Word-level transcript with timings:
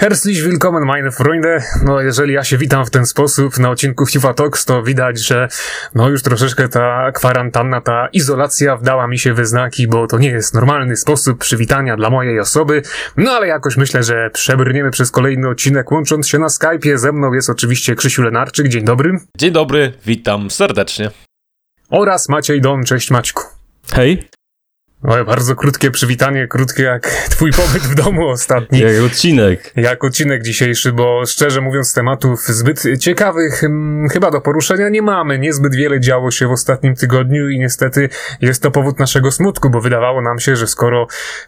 Herzlich 0.00 0.44
willkommen, 0.44 0.84
meine 0.84 1.12
Freunde. 1.12 1.62
No, 1.84 2.00
jeżeli 2.00 2.34
ja 2.34 2.44
się 2.44 2.58
witam 2.58 2.86
w 2.86 2.90
ten 2.90 3.06
sposób 3.06 3.58
na 3.58 3.70
odcinku 3.70 4.06
FIFA 4.06 4.34
Talks, 4.34 4.64
to 4.64 4.82
widać, 4.82 5.18
że 5.18 5.48
no 5.94 6.08
już 6.08 6.22
troszeczkę 6.22 6.68
ta 6.68 7.12
kwarantanna, 7.12 7.80
ta 7.80 8.08
izolacja 8.12 8.76
wdała 8.76 9.06
mi 9.06 9.18
się 9.18 9.34
we 9.34 9.46
znaki, 9.46 9.88
bo 9.88 10.06
to 10.06 10.18
nie 10.18 10.28
jest 10.28 10.54
normalny 10.54 10.96
sposób 10.96 11.38
przywitania 11.38 11.96
dla 11.96 12.10
mojej 12.10 12.40
osoby. 12.40 12.82
No, 13.16 13.30
ale 13.30 13.46
jakoś 13.46 13.76
myślę, 13.76 14.02
że 14.02 14.30
przebrniemy 14.32 14.90
przez 14.90 15.10
kolejny 15.10 15.48
odcinek, 15.48 15.92
łącząc 15.92 16.28
się 16.28 16.38
na 16.38 16.46
Skype'ie. 16.46 16.96
Ze 16.96 17.12
mną 17.12 17.32
jest 17.32 17.50
oczywiście 17.50 17.94
Krzysiu 17.94 18.22
Lenarczyk. 18.22 18.68
Dzień 18.68 18.84
dobry. 18.84 19.18
Dzień 19.38 19.52
dobry, 19.52 19.92
witam 20.06 20.50
serdecznie. 20.50 21.10
Oraz 21.90 22.28
Maciej 22.28 22.60
Don. 22.60 22.84
Cześć 22.84 23.10
Maćku. 23.10 23.42
Hej. 23.92 24.28
Oj, 25.02 25.24
bardzo 25.24 25.56
krótkie 25.56 25.90
przywitanie, 25.90 26.46
krótkie 26.46 26.82
jak 26.82 27.06
twój 27.06 27.50
pobyt 27.52 27.82
w 27.82 27.94
domu 27.94 28.28
ostatni. 28.28 28.78
Jak 28.78 29.02
odcinek. 29.06 29.72
Jak 29.76 30.04
odcinek 30.04 30.42
dzisiejszy, 30.42 30.92
bo 30.92 31.26
szczerze 31.26 31.60
mówiąc 31.60 31.94
tematów 31.94 32.40
zbyt 32.40 32.82
ciekawych 32.98 33.54
hmm, 33.54 34.08
chyba 34.08 34.30
do 34.30 34.40
poruszenia 34.40 34.88
nie 34.88 35.02
mamy. 35.02 35.38
Niezbyt 35.38 35.74
wiele 35.74 36.00
działo 36.00 36.30
się 36.30 36.46
w 36.46 36.50
ostatnim 36.50 36.94
tygodniu 36.94 37.48
i 37.48 37.58
niestety 37.58 38.08
jest 38.40 38.62
to 38.62 38.70
powód 38.70 38.98
naszego 38.98 39.30
smutku, 39.30 39.70
bo 39.70 39.80
wydawało 39.80 40.22
nam 40.22 40.38
się, 40.38 40.56
że 40.56 40.66
skoro 40.66 41.06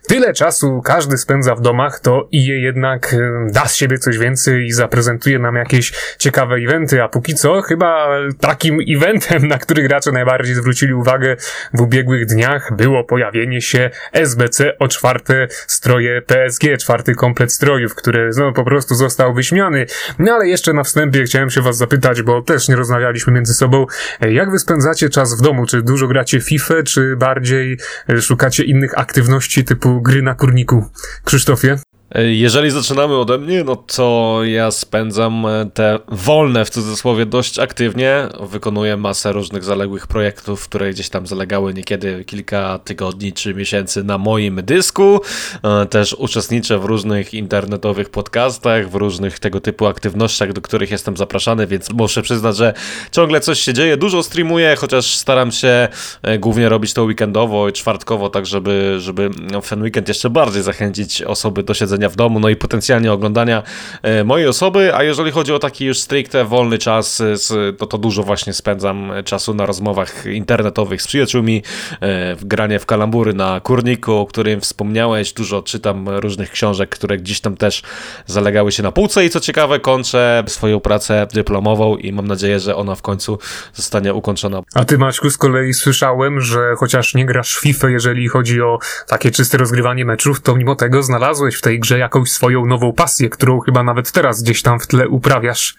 tyle 0.08 0.32
czasu 0.32 0.82
każdy 0.84 1.18
spędza 1.18 1.54
w 1.54 1.60
domach, 1.60 2.00
to 2.00 2.28
i 2.30 2.46
je 2.46 2.60
jednak 2.60 3.08
hmm, 3.08 3.52
da 3.52 3.66
z 3.66 3.76
siebie 3.76 3.98
coś 3.98 4.18
więcej 4.18 4.66
i 4.66 4.72
zaprezentuje 4.72 5.38
nam 5.38 5.54
jakieś 5.54 5.92
ciekawe 6.18 6.56
eventy, 6.56 7.02
a 7.02 7.08
póki 7.08 7.34
co 7.34 7.62
chyba 7.62 8.08
takim 8.40 8.78
eventem, 8.96 9.48
na 9.48 9.58
który 9.58 9.82
gracze 9.82 10.12
najbardziej 10.12 10.54
zwrócili 10.54 10.94
uwagę 10.94 11.36
w 11.74 11.80
ubiegłych 11.80 12.26
dniach 12.26 12.76
było 12.76 13.04
pojawienie 13.04 13.41
pojawienie 13.42 13.60
się 13.60 13.90
SBC 14.12 14.78
o 14.78 14.88
czwarte 14.88 15.48
stroje 15.66 16.22
PSG, 16.22 16.62
czwarty 16.80 17.14
komplet 17.14 17.52
strojów, 17.52 17.94
który 17.94 18.30
no, 18.36 18.52
po 18.52 18.64
prostu 18.64 18.94
został 18.94 19.34
wyśmiany. 19.34 19.86
No 20.18 20.32
ale 20.32 20.48
jeszcze 20.48 20.72
na 20.72 20.82
wstępie 20.82 21.24
chciałem 21.24 21.50
się 21.50 21.62
was 21.62 21.76
zapytać, 21.76 22.22
bo 22.22 22.42
też 22.42 22.68
nie 22.68 22.76
rozmawialiśmy 22.76 23.32
między 23.32 23.54
sobą, 23.54 23.86
jak 24.20 24.50
wy 24.50 24.58
spędzacie 24.58 25.08
czas 25.08 25.38
w 25.38 25.42
domu? 25.42 25.66
Czy 25.66 25.82
dużo 25.82 26.08
gracie 26.08 26.40
FIFA, 26.40 26.82
czy 26.82 27.16
bardziej 27.16 27.78
szukacie 28.20 28.64
innych 28.64 28.98
aktywności 28.98 29.64
typu 29.64 30.02
gry 30.02 30.22
na 30.22 30.34
kurniku? 30.34 30.84
Krzysztofie? 31.24 31.91
Jeżeli 32.14 32.70
zaczynamy 32.70 33.16
ode 33.16 33.38
mnie, 33.38 33.64
no 33.64 33.76
to 33.76 34.40
ja 34.44 34.70
spędzam 34.70 35.46
e, 35.46 35.70
te 35.74 35.98
wolne 36.08 36.64
w 36.64 36.70
cudzysłowie 36.70 37.26
dość 37.26 37.58
aktywnie. 37.58 38.28
Wykonuję 38.40 38.96
masę 38.96 39.32
różnych 39.32 39.64
zaległych 39.64 40.06
projektów, 40.06 40.68
które 40.68 40.90
gdzieś 40.90 41.08
tam 41.08 41.26
zalegały 41.26 41.74
niekiedy 41.74 42.24
kilka 42.24 42.78
tygodni 42.78 43.32
czy 43.32 43.54
miesięcy 43.54 44.04
na 44.04 44.18
moim 44.18 44.60
dysku. 44.64 45.20
E, 45.62 45.86
też 45.86 46.14
uczestniczę 46.14 46.78
w 46.78 46.84
różnych 46.84 47.34
internetowych 47.34 48.10
podcastach, 48.10 48.90
w 48.90 48.94
różnych 48.94 49.38
tego 49.38 49.60
typu 49.60 49.86
aktywnościach, 49.86 50.52
do 50.52 50.60
których 50.60 50.90
jestem 50.90 51.16
zapraszany, 51.16 51.66
więc 51.66 51.90
muszę 51.90 52.22
przyznać, 52.22 52.56
że 52.56 52.74
ciągle 53.12 53.40
coś 53.40 53.60
się 53.60 53.74
dzieje. 53.74 53.96
Dużo 53.96 54.22
streamuję, 54.22 54.76
chociaż 54.78 55.16
staram 55.16 55.52
się 55.52 55.88
e, 56.22 56.38
głównie 56.38 56.68
robić 56.68 56.94
to 56.94 57.04
weekendowo 57.04 57.68
i 57.68 57.72
czwartkowo, 57.72 58.30
tak 58.30 58.46
żeby, 58.46 58.96
żeby 59.00 59.30
w 59.62 59.68
ten 59.68 59.82
weekend 59.82 60.08
jeszcze 60.08 60.30
bardziej 60.30 60.62
zachęcić 60.62 61.22
osoby 61.22 61.62
do 61.62 61.74
siedzenia 61.74 62.01
w 62.08 62.16
domu, 62.16 62.40
no 62.40 62.48
i 62.48 62.56
potencjalnie 62.56 63.12
oglądania 63.12 63.62
e, 64.02 64.24
mojej 64.24 64.48
osoby, 64.48 64.94
a 64.94 65.02
jeżeli 65.02 65.30
chodzi 65.30 65.52
o 65.52 65.58
taki 65.58 65.84
już 65.84 65.98
stricte 65.98 66.44
wolny 66.44 66.78
czas, 66.78 67.20
e, 67.20 67.72
to, 67.72 67.86
to 67.86 67.98
dużo 67.98 68.22
właśnie 68.22 68.52
spędzam 68.52 69.12
czasu 69.24 69.54
na 69.54 69.66
rozmowach 69.66 70.26
internetowych 70.26 71.02
z 71.02 71.06
przyjaciółmi, 71.06 71.62
e, 72.00 72.36
w 72.36 72.44
granie 72.44 72.78
w 72.78 72.86
kalambury 72.86 73.34
na 73.34 73.60
kurniku, 73.60 74.12
o 74.12 74.26
którym 74.26 74.60
wspomniałeś, 74.60 75.32
dużo 75.32 75.62
czytam 75.62 76.08
różnych 76.08 76.50
książek, 76.50 76.90
które 76.90 77.18
gdzieś 77.18 77.40
tam 77.40 77.56
też 77.56 77.82
zalegały 78.26 78.72
się 78.72 78.82
na 78.82 78.92
półce. 78.92 79.24
I 79.24 79.30
co 79.30 79.40
ciekawe 79.40 79.80
kończę 79.80 80.44
swoją 80.46 80.80
pracę 80.80 81.26
dyplomową 81.32 81.96
i 81.96 82.12
mam 82.12 82.26
nadzieję, 82.26 82.60
że 82.60 82.76
ona 82.76 82.94
w 82.94 83.02
końcu 83.02 83.38
zostanie 83.74 84.14
ukończona. 84.14 84.62
A 84.74 84.84
ty 84.84 84.98
Maćku 84.98 85.30
z 85.30 85.38
kolei 85.38 85.74
słyszałem, 85.74 86.40
że 86.40 86.74
chociaż 86.78 87.14
nie 87.14 87.26
grasz 87.26 87.56
w 87.56 87.60
FIFA, 87.60 87.90
jeżeli 87.90 88.28
chodzi 88.28 88.62
o 88.62 88.78
takie 89.08 89.30
czyste 89.30 89.58
rozgrywanie 89.58 90.04
meczów, 90.04 90.40
to 90.40 90.56
mimo 90.56 90.76
tego 90.76 91.02
znalazłeś 91.02 91.56
w 91.56 91.60
tej 91.60 91.80
grze 91.80 91.91
jakąś 91.98 92.30
swoją 92.30 92.66
nową 92.66 92.92
pasję, 92.92 93.28
którą 93.28 93.60
chyba 93.60 93.82
nawet 93.82 94.12
teraz 94.12 94.42
gdzieś 94.42 94.62
tam 94.62 94.80
w 94.80 94.86
tle 94.86 95.08
uprawiasz. 95.08 95.76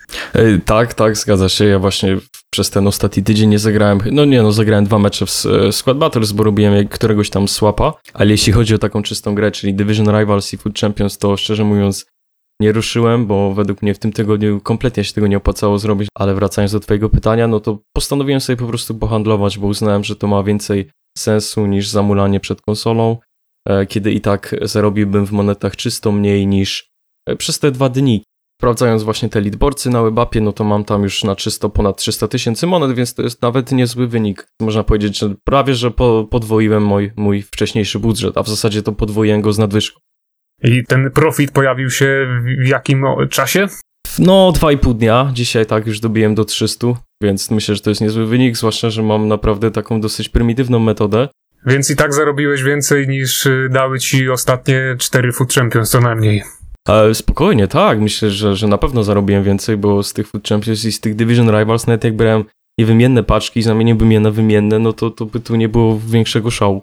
Tak, 0.65 0.93
tak, 0.93 1.17
zgadza 1.17 1.49
się. 1.49 1.65
Ja 1.65 1.79
właśnie 1.79 2.17
przez 2.53 2.69
ten 2.69 2.87
ostatni 2.87 3.23
tydzień 3.23 3.49
nie 3.49 3.59
zagrałem, 3.59 3.99
no 4.11 4.25
nie 4.25 4.41
no, 4.43 4.51
zagrałem 4.51 4.85
dwa 4.85 4.99
mecze 4.99 5.25
w 5.25 5.45
e, 5.45 5.71
Squad 5.71 5.97
Battles, 5.97 6.31
bo 6.31 6.43
robiłem 6.43 6.87
któregoś 6.87 7.29
tam 7.29 7.47
swapa, 7.47 7.93
ale 8.13 8.31
jeśli 8.31 8.53
chodzi 8.53 8.75
o 8.75 8.77
taką 8.77 9.03
czystą 9.03 9.35
grę, 9.35 9.51
czyli 9.51 9.73
Division 9.73 10.19
Rivals 10.19 10.53
i 10.53 10.57
Food 10.57 10.79
Champions, 10.79 11.17
to 11.17 11.37
szczerze 11.37 11.63
mówiąc 11.63 12.05
nie 12.59 12.71
ruszyłem, 12.71 13.25
bo 13.25 13.53
według 13.53 13.81
mnie 13.81 13.93
w 13.93 13.99
tym 13.99 14.11
tygodniu 14.11 14.61
kompletnie 14.61 15.03
się 15.03 15.13
tego 15.13 15.27
nie 15.27 15.37
opłacało 15.37 15.79
zrobić, 15.79 16.09
ale 16.15 16.35
wracając 16.35 16.71
do 16.71 16.79
twojego 16.79 17.09
pytania, 17.09 17.47
no 17.47 17.59
to 17.59 17.79
postanowiłem 17.95 18.41
sobie 18.41 18.57
po 18.57 18.67
prostu 18.67 18.95
pohandlować, 18.95 19.57
bo 19.57 19.67
uznałem, 19.67 20.03
że 20.03 20.15
to 20.15 20.27
ma 20.27 20.43
więcej 20.43 20.89
sensu 21.17 21.65
niż 21.65 21.87
zamulanie 21.87 22.39
przed 22.39 22.61
konsolą. 22.61 23.17
E, 23.69 23.85
kiedy 23.85 24.11
i 24.11 24.21
tak 24.21 24.55
zarobiłbym 24.61 25.25
w 25.25 25.31
monetach 25.31 25.75
czysto 25.75 26.11
mniej 26.11 26.47
niż 26.47 26.89
e, 27.29 27.35
przez 27.35 27.59
te 27.59 27.71
dwa 27.71 27.89
dni. 27.89 28.23
Sprawdzając 28.61 29.03
właśnie 29.03 29.29
te 29.29 29.41
leadboardsy 29.41 29.89
na 29.89 30.03
webapie, 30.03 30.41
no 30.41 30.53
to 30.53 30.63
mam 30.63 30.83
tam 30.83 31.03
już 31.03 31.23
na 31.23 31.35
czysto 31.35 31.69
ponad 31.69 31.97
300 31.97 32.27
tysięcy 32.27 32.67
monet, 32.67 32.95
więc 32.95 33.13
to 33.13 33.21
jest 33.21 33.41
nawet 33.41 33.71
niezły 33.71 34.07
wynik. 34.07 34.47
Można 34.61 34.83
powiedzieć, 34.83 35.19
że 35.19 35.35
prawie, 35.43 35.75
że 35.75 35.91
podwoiłem 36.29 36.83
mój, 36.83 37.11
mój 37.15 37.41
wcześniejszy 37.41 37.99
budżet, 37.99 38.37
a 38.37 38.43
w 38.43 38.49
zasadzie 38.49 38.81
to 38.81 38.91
podwoiłem 38.91 39.41
go 39.41 39.53
z 39.53 39.59
nadwyżką. 39.59 39.99
I 40.63 40.83
ten 40.87 41.11
profit 41.11 41.51
pojawił 41.51 41.89
się 41.89 42.27
w 42.63 42.67
jakim 42.67 43.05
czasie? 43.29 43.67
No, 44.19 44.51
dwa 44.51 44.71
i 44.71 44.77
pół 44.77 44.93
dnia. 44.93 45.31
Dzisiaj 45.33 45.65
tak 45.65 45.87
już 45.87 45.99
dobiłem 45.99 46.35
do 46.35 46.45
300, 46.45 46.87
więc 47.23 47.51
myślę, 47.51 47.75
że 47.75 47.81
to 47.81 47.89
jest 47.89 48.01
niezły 48.01 48.25
wynik, 48.25 48.57
zwłaszcza, 48.57 48.89
że 48.89 49.03
mam 49.03 49.27
naprawdę 49.27 49.71
taką 49.71 50.01
dosyć 50.01 50.29
prymitywną 50.29 50.79
metodę. 50.79 51.29
Więc 51.65 51.91
i 51.91 51.95
tak 51.95 52.13
zarobiłeś 52.13 52.63
więcej 52.63 53.07
niż 53.07 53.45
y, 53.45 53.69
dały 53.71 53.99
ci 53.99 54.29
ostatnie 54.29 54.95
cztery 54.99 55.31
Food 55.31 55.53
Champions, 55.53 55.89
co 55.89 56.01
najmniej. 56.01 56.43
Spokojnie, 57.13 57.67
tak. 57.67 57.99
Myślę, 57.99 58.29
że, 58.29 58.55
że 58.55 58.67
na 58.67 58.77
pewno 58.77 59.03
zarobiłem 59.03 59.43
więcej, 59.43 59.77
bo 59.77 60.03
z 60.03 60.13
tych 60.13 60.27
Food 60.27 60.47
Champions 60.47 60.85
i 60.85 60.91
z 60.91 60.99
tych 60.99 61.15
Division 61.15 61.59
Rivals, 61.59 61.87
nawet 61.87 62.03
jak 62.03 62.15
brałem 62.15 62.43
niewymienne 62.79 63.23
paczki, 63.23 63.61
zamieniłbym 63.61 64.11
je 64.11 64.19
na 64.19 64.31
wymienne, 64.31 64.79
no 64.79 64.93
to, 64.93 65.09
to 65.09 65.25
by 65.25 65.39
tu 65.39 65.55
nie 65.55 65.69
było 65.69 65.99
większego 66.07 66.51
szału. 66.51 66.81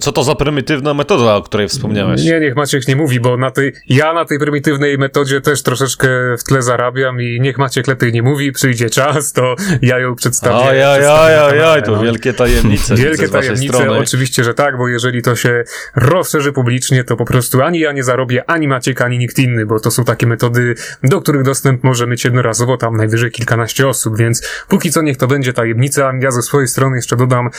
Co 0.00 0.12
to 0.12 0.22
za 0.24 0.34
prymitywna 0.34 0.94
metoda, 0.94 1.36
o 1.36 1.42
której 1.42 1.68
wspomniałeś? 1.68 2.24
Nie, 2.24 2.40
niech 2.40 2.56
Maciek 2.56 2.88
nie 2.88 2.96
mówi, 2.96 3.20
bo 3.20 3.36
na 3.36 3.50
tej, 3.50 3.72
ja 3.88 4.12
na 4.12 4.24
tej 4.24 4.38
prymitywnej 4.38 4.98
metodzie 4.98 5.40
też 5.40 5.62
troszeczkę 5.62 6.08
w 6.38 6.44
tle 6.44 6.62
zarabiam 6.62 7.20
i 7.20 7.40
niech 7.40 7.58
Maciek 7.58 7.86
lepiej 7.86 8.12
nie 8.12 8.22
mówi, 8.22 8.52
przyjdzie 8.52 8.90
czas, 8.90 9.32
to 9.32 9.56
ja 9.82 9.98
ją 9.98 10.14
przedstawię. 10.14 10.56
Oj, 10.56 10.84
oj, 10.84 11.06
oj, 11.06 11.32
oj, 11.38 11.62
oj, 11.62 11.82
to 11.82 12.00
wielkie 12.00 12.32
tajemnice. 12.32 12.94
Wielkie 12.94 13.28
tajemnice, 13.28 13.90
oczywiście, 13.90 14.44
że 14.44 14.54
tak, 14.54 14.78
bo 14.78 14.88
jeżeli 14.88 15.22
to 15.22 15.36
się 15.36 15.64
rozszerzy 15.96 16.52
publicznie, 16.52 17.04
to 17.04 17.16
po 17.16 17.24
prostu 17.24 17.62
ani 17.62 17.78
ja 17.78 17.92
nie 17.92 18.04
zarobię, 18.04 18.50
ani 18.50 18.68
Maciek, 18.68 19.00
ani 19.00 19.18
nikt 19.18 19.38
inny, 19.38 19.66
bo 19.66 19.80
to 19.80 19.90
są 19.90 20.04
takie 20.04 20.26
metody, 20.26 20.74
do 21.02 21.20
których 21.20 21.42
dostęp 21.42 21.84
może 21.84 22.06
mieć 22.06 22.24
jednorazowo 22.24 22.76
tam 22.76 22.96
najwyżej 22.96 23.30
kilkanaście 23.30 23.88
osób, 23.88 24.18
więc 24.18 24.48
póki 24.68 24.90
co 24.90 25.02
niech 25.02 25.16
to 25.16 25.26
będzie 25.26 25.52
tajemnica. 25.52 26.12
Ja 26.20 26.30
ze 26.30 26.42
swojej 26.42 26.68
strony 26.68 26.96
jeszcze 26.96 27.16
dodam, 27.16 27.50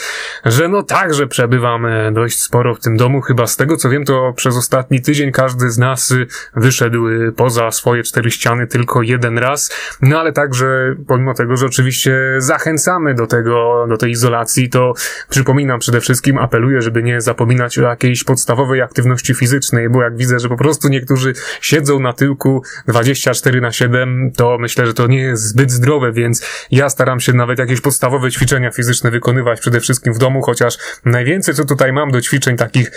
że 0.44 0.68
no 0.68 0.82
także 0.82 1.26
przebywam 1.26 1.86
e, 1.86 2.12
dość 2.28 2.42
sporo 2.42 2.74
w 2.74 2.80
tym 2.80 2.96
domu. 2.96 3.20
Chyba 3.20 3.46
z 3.46 3.56
tego 3.56 3.76
co 3.76 3.90
wiem, 3.90 4.04
to 4.04 4.32
przez 4.36 4.56
ostatni 4.56 5.02
tydzień 5.02 5.32
każdy 5.32 5.70
z 5.70 5.78
nas 5.78 6.10
y, 6.10 6.26
wyszedł 6.56 7.08
y, 7.08 7.32
poza 7.32 7.70
swoje 7.70 8.02
cztery 8.02 8.30
ściany 8.30 8.66
tylko 8.66 9.02
jeden 9.02 9.38
raz. 9.38 9.70
No 10.02 10.20
ale 10.20 10.32
także, 10.32 10.94
pomimo 11.06 11.34
tego, 11.34 11.56
że 11.56 11.66
oczywiście 11.66 12.18
zachęcamy 12.38 13.14
do 13.14 13.26
tego, 13.26 13.86
do 13.88 13.96
tej 13.96 14.10
izolacji, 14.10 14.68
to 14.68 14.92
przypominam 15.28 15.80
przede 15.80 16.00
wszystkim, 16.00 16.38
apeluję, 16.38 16.82
żeby 16.82 17.02
nie 17.02 17.20
zapominać 17.20 17.78
o 17.78 17.82
jakiejś 17.82 18.24
podstawowej 18.24 18.82
aktywności 18.82 19.34
fizycznej, 19.34 19.88
bo 19.88 20.02
jak 20.02 20.16
widzę, 20.16 20.38
że 20.38 20.48
po 20.48 20.56
prostu 20.56 20.88
niektórzy 20.88 21.32
siedzą 21.60 22.00
na 22.00 22.12
tyłku 22.12 22.62
24 22.88 23.60
na 23.60 23.72
7, 23.72 24.32
to 24.36 24.58
myślę, 24.58 24.86
że 24.86 24.94
to 24.94 25.06
nie 25.06 25.20
jest 25.20 25.42
zbyt 25.42 25.70
zdrowe, 25.70 26.12
więc 26.12 26.42
ja 26.70 26.88
staram 26.88 27.20
się 27.20 27.32
nawet 27.32 27.58
jakieś 27.58 27.80
podstawowe 27.80 28.30
ćwiczenia 28.30 28.70
fizyczne 28.70 29.10
wykonywać 29.10 29.60
przede 29.60 29.80
wszystkim 29.80 30.12
w 30.14 30.18
domu, 30.18 30.42
chociaż 30.42 30.78
najwięcej 31.04 31.54
co 31.54 31.64
tutaj 31.64 31.92
mam 31.92 32.10
do 32.10 32.17
ćwiczeń 32.20 32.56
takich 32.56 32.90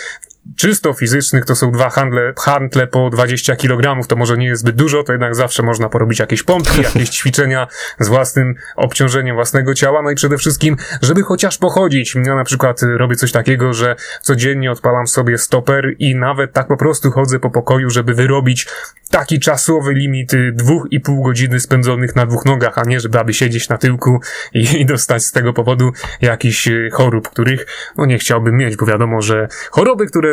czysto 0.56 0.92
fizycznych 0.92 1.44
to 1.44 1.56
są 1.56 1.70
dwa 1.70 1.90
handle, 1.90 2.32
handle 2.38 2.86
po 2.86 3.10
20 3.10 3.56
kg, 3.56 4.06
to 4.08 4.16
może 4.16 4.36
nie 4.36 4.46
jest 4.46 4.62
zbyt 4.62 4.76
dużo, 4.76 5.02
to 5.02 5.12
jednak 5.12 5.34
zawsze 5.34 5.62
można 5.62 5.88
porobić 5.88 6.18
jakieś 6.18 6.42
pompki, 6.42 6.82
jakieś 6.94 7.08
ćwiczenia 7.08 7.66
z 8.00 8.08
własnym 8.08 8.54
obciążeniem 8.76 9.36
własnego 9.36 9.74
ciała, 9.74 10.02
no 10.02 10.10
i 10.10 10.14
przede 10.14 10.38
wszystkim, 10.38 10.76
żeby 11.02 11.22
chociaż 11.22 11.58
pochodzić. 11.58 12.14
Ja 12.26 12.34
na 12.34 12.44
przykład 12.44 12.80
robię 12.82 13.16
coś 13.16 13.32
takiego, 13.32 13.72
że 13.72 13.96
codziennie 14.20 14.72
odpalam 14.72 15.06
sobie 15.06 15.38
stoper 15.38 15.94
i 15.98 16.14
nawet 16.16 16.52
tak 16.52 16.66
po 16.66 16.76
prostu 16.76 17.10
chodzę 17.10 17.38
po 17.38 17.50
pokoju, 17.50 17.90
żeby 17.90 18.14
wyrobić 18.14 18.66
taki 19.10 19.40
czasowy 19.40 19.92
limit 19.94 20.32
dwóch 20.52 20.86
i 20.90 21.00
pół 21.00 21.22
godziny 21.22 21.60
spędzonych 21.60 22.16
na 22.16 22.26
dwóch 22.26 22.44
nogach, 22.44 22.78
a 22.78 22.84
nie 22.84 23.00
żeby 23.00 23.18
aby 23.18 23.34
siedzieć 23.34 23.68
na 23.68 23.78
tyłku 23.78 24.20
i, 24.54 24.60
i 24.80 24.86
dostać 24.86 25.24
z 25.24 25.32
tego 25.32 25.52
powodu 25.52 25.92
jakichś 26.20 26.68
chorób, 26.92 27.28
których 27.28 27.66
no 27.96 28.06
nie 28.06 28.18
chciałbym 28.18 28.56
mieć, 28.56 28.76
bo 28.76 28.86
wiadomo, 28.86 29.22
że 29.22 29.48
choroby, 29.70 30.06
które 30.06 30.31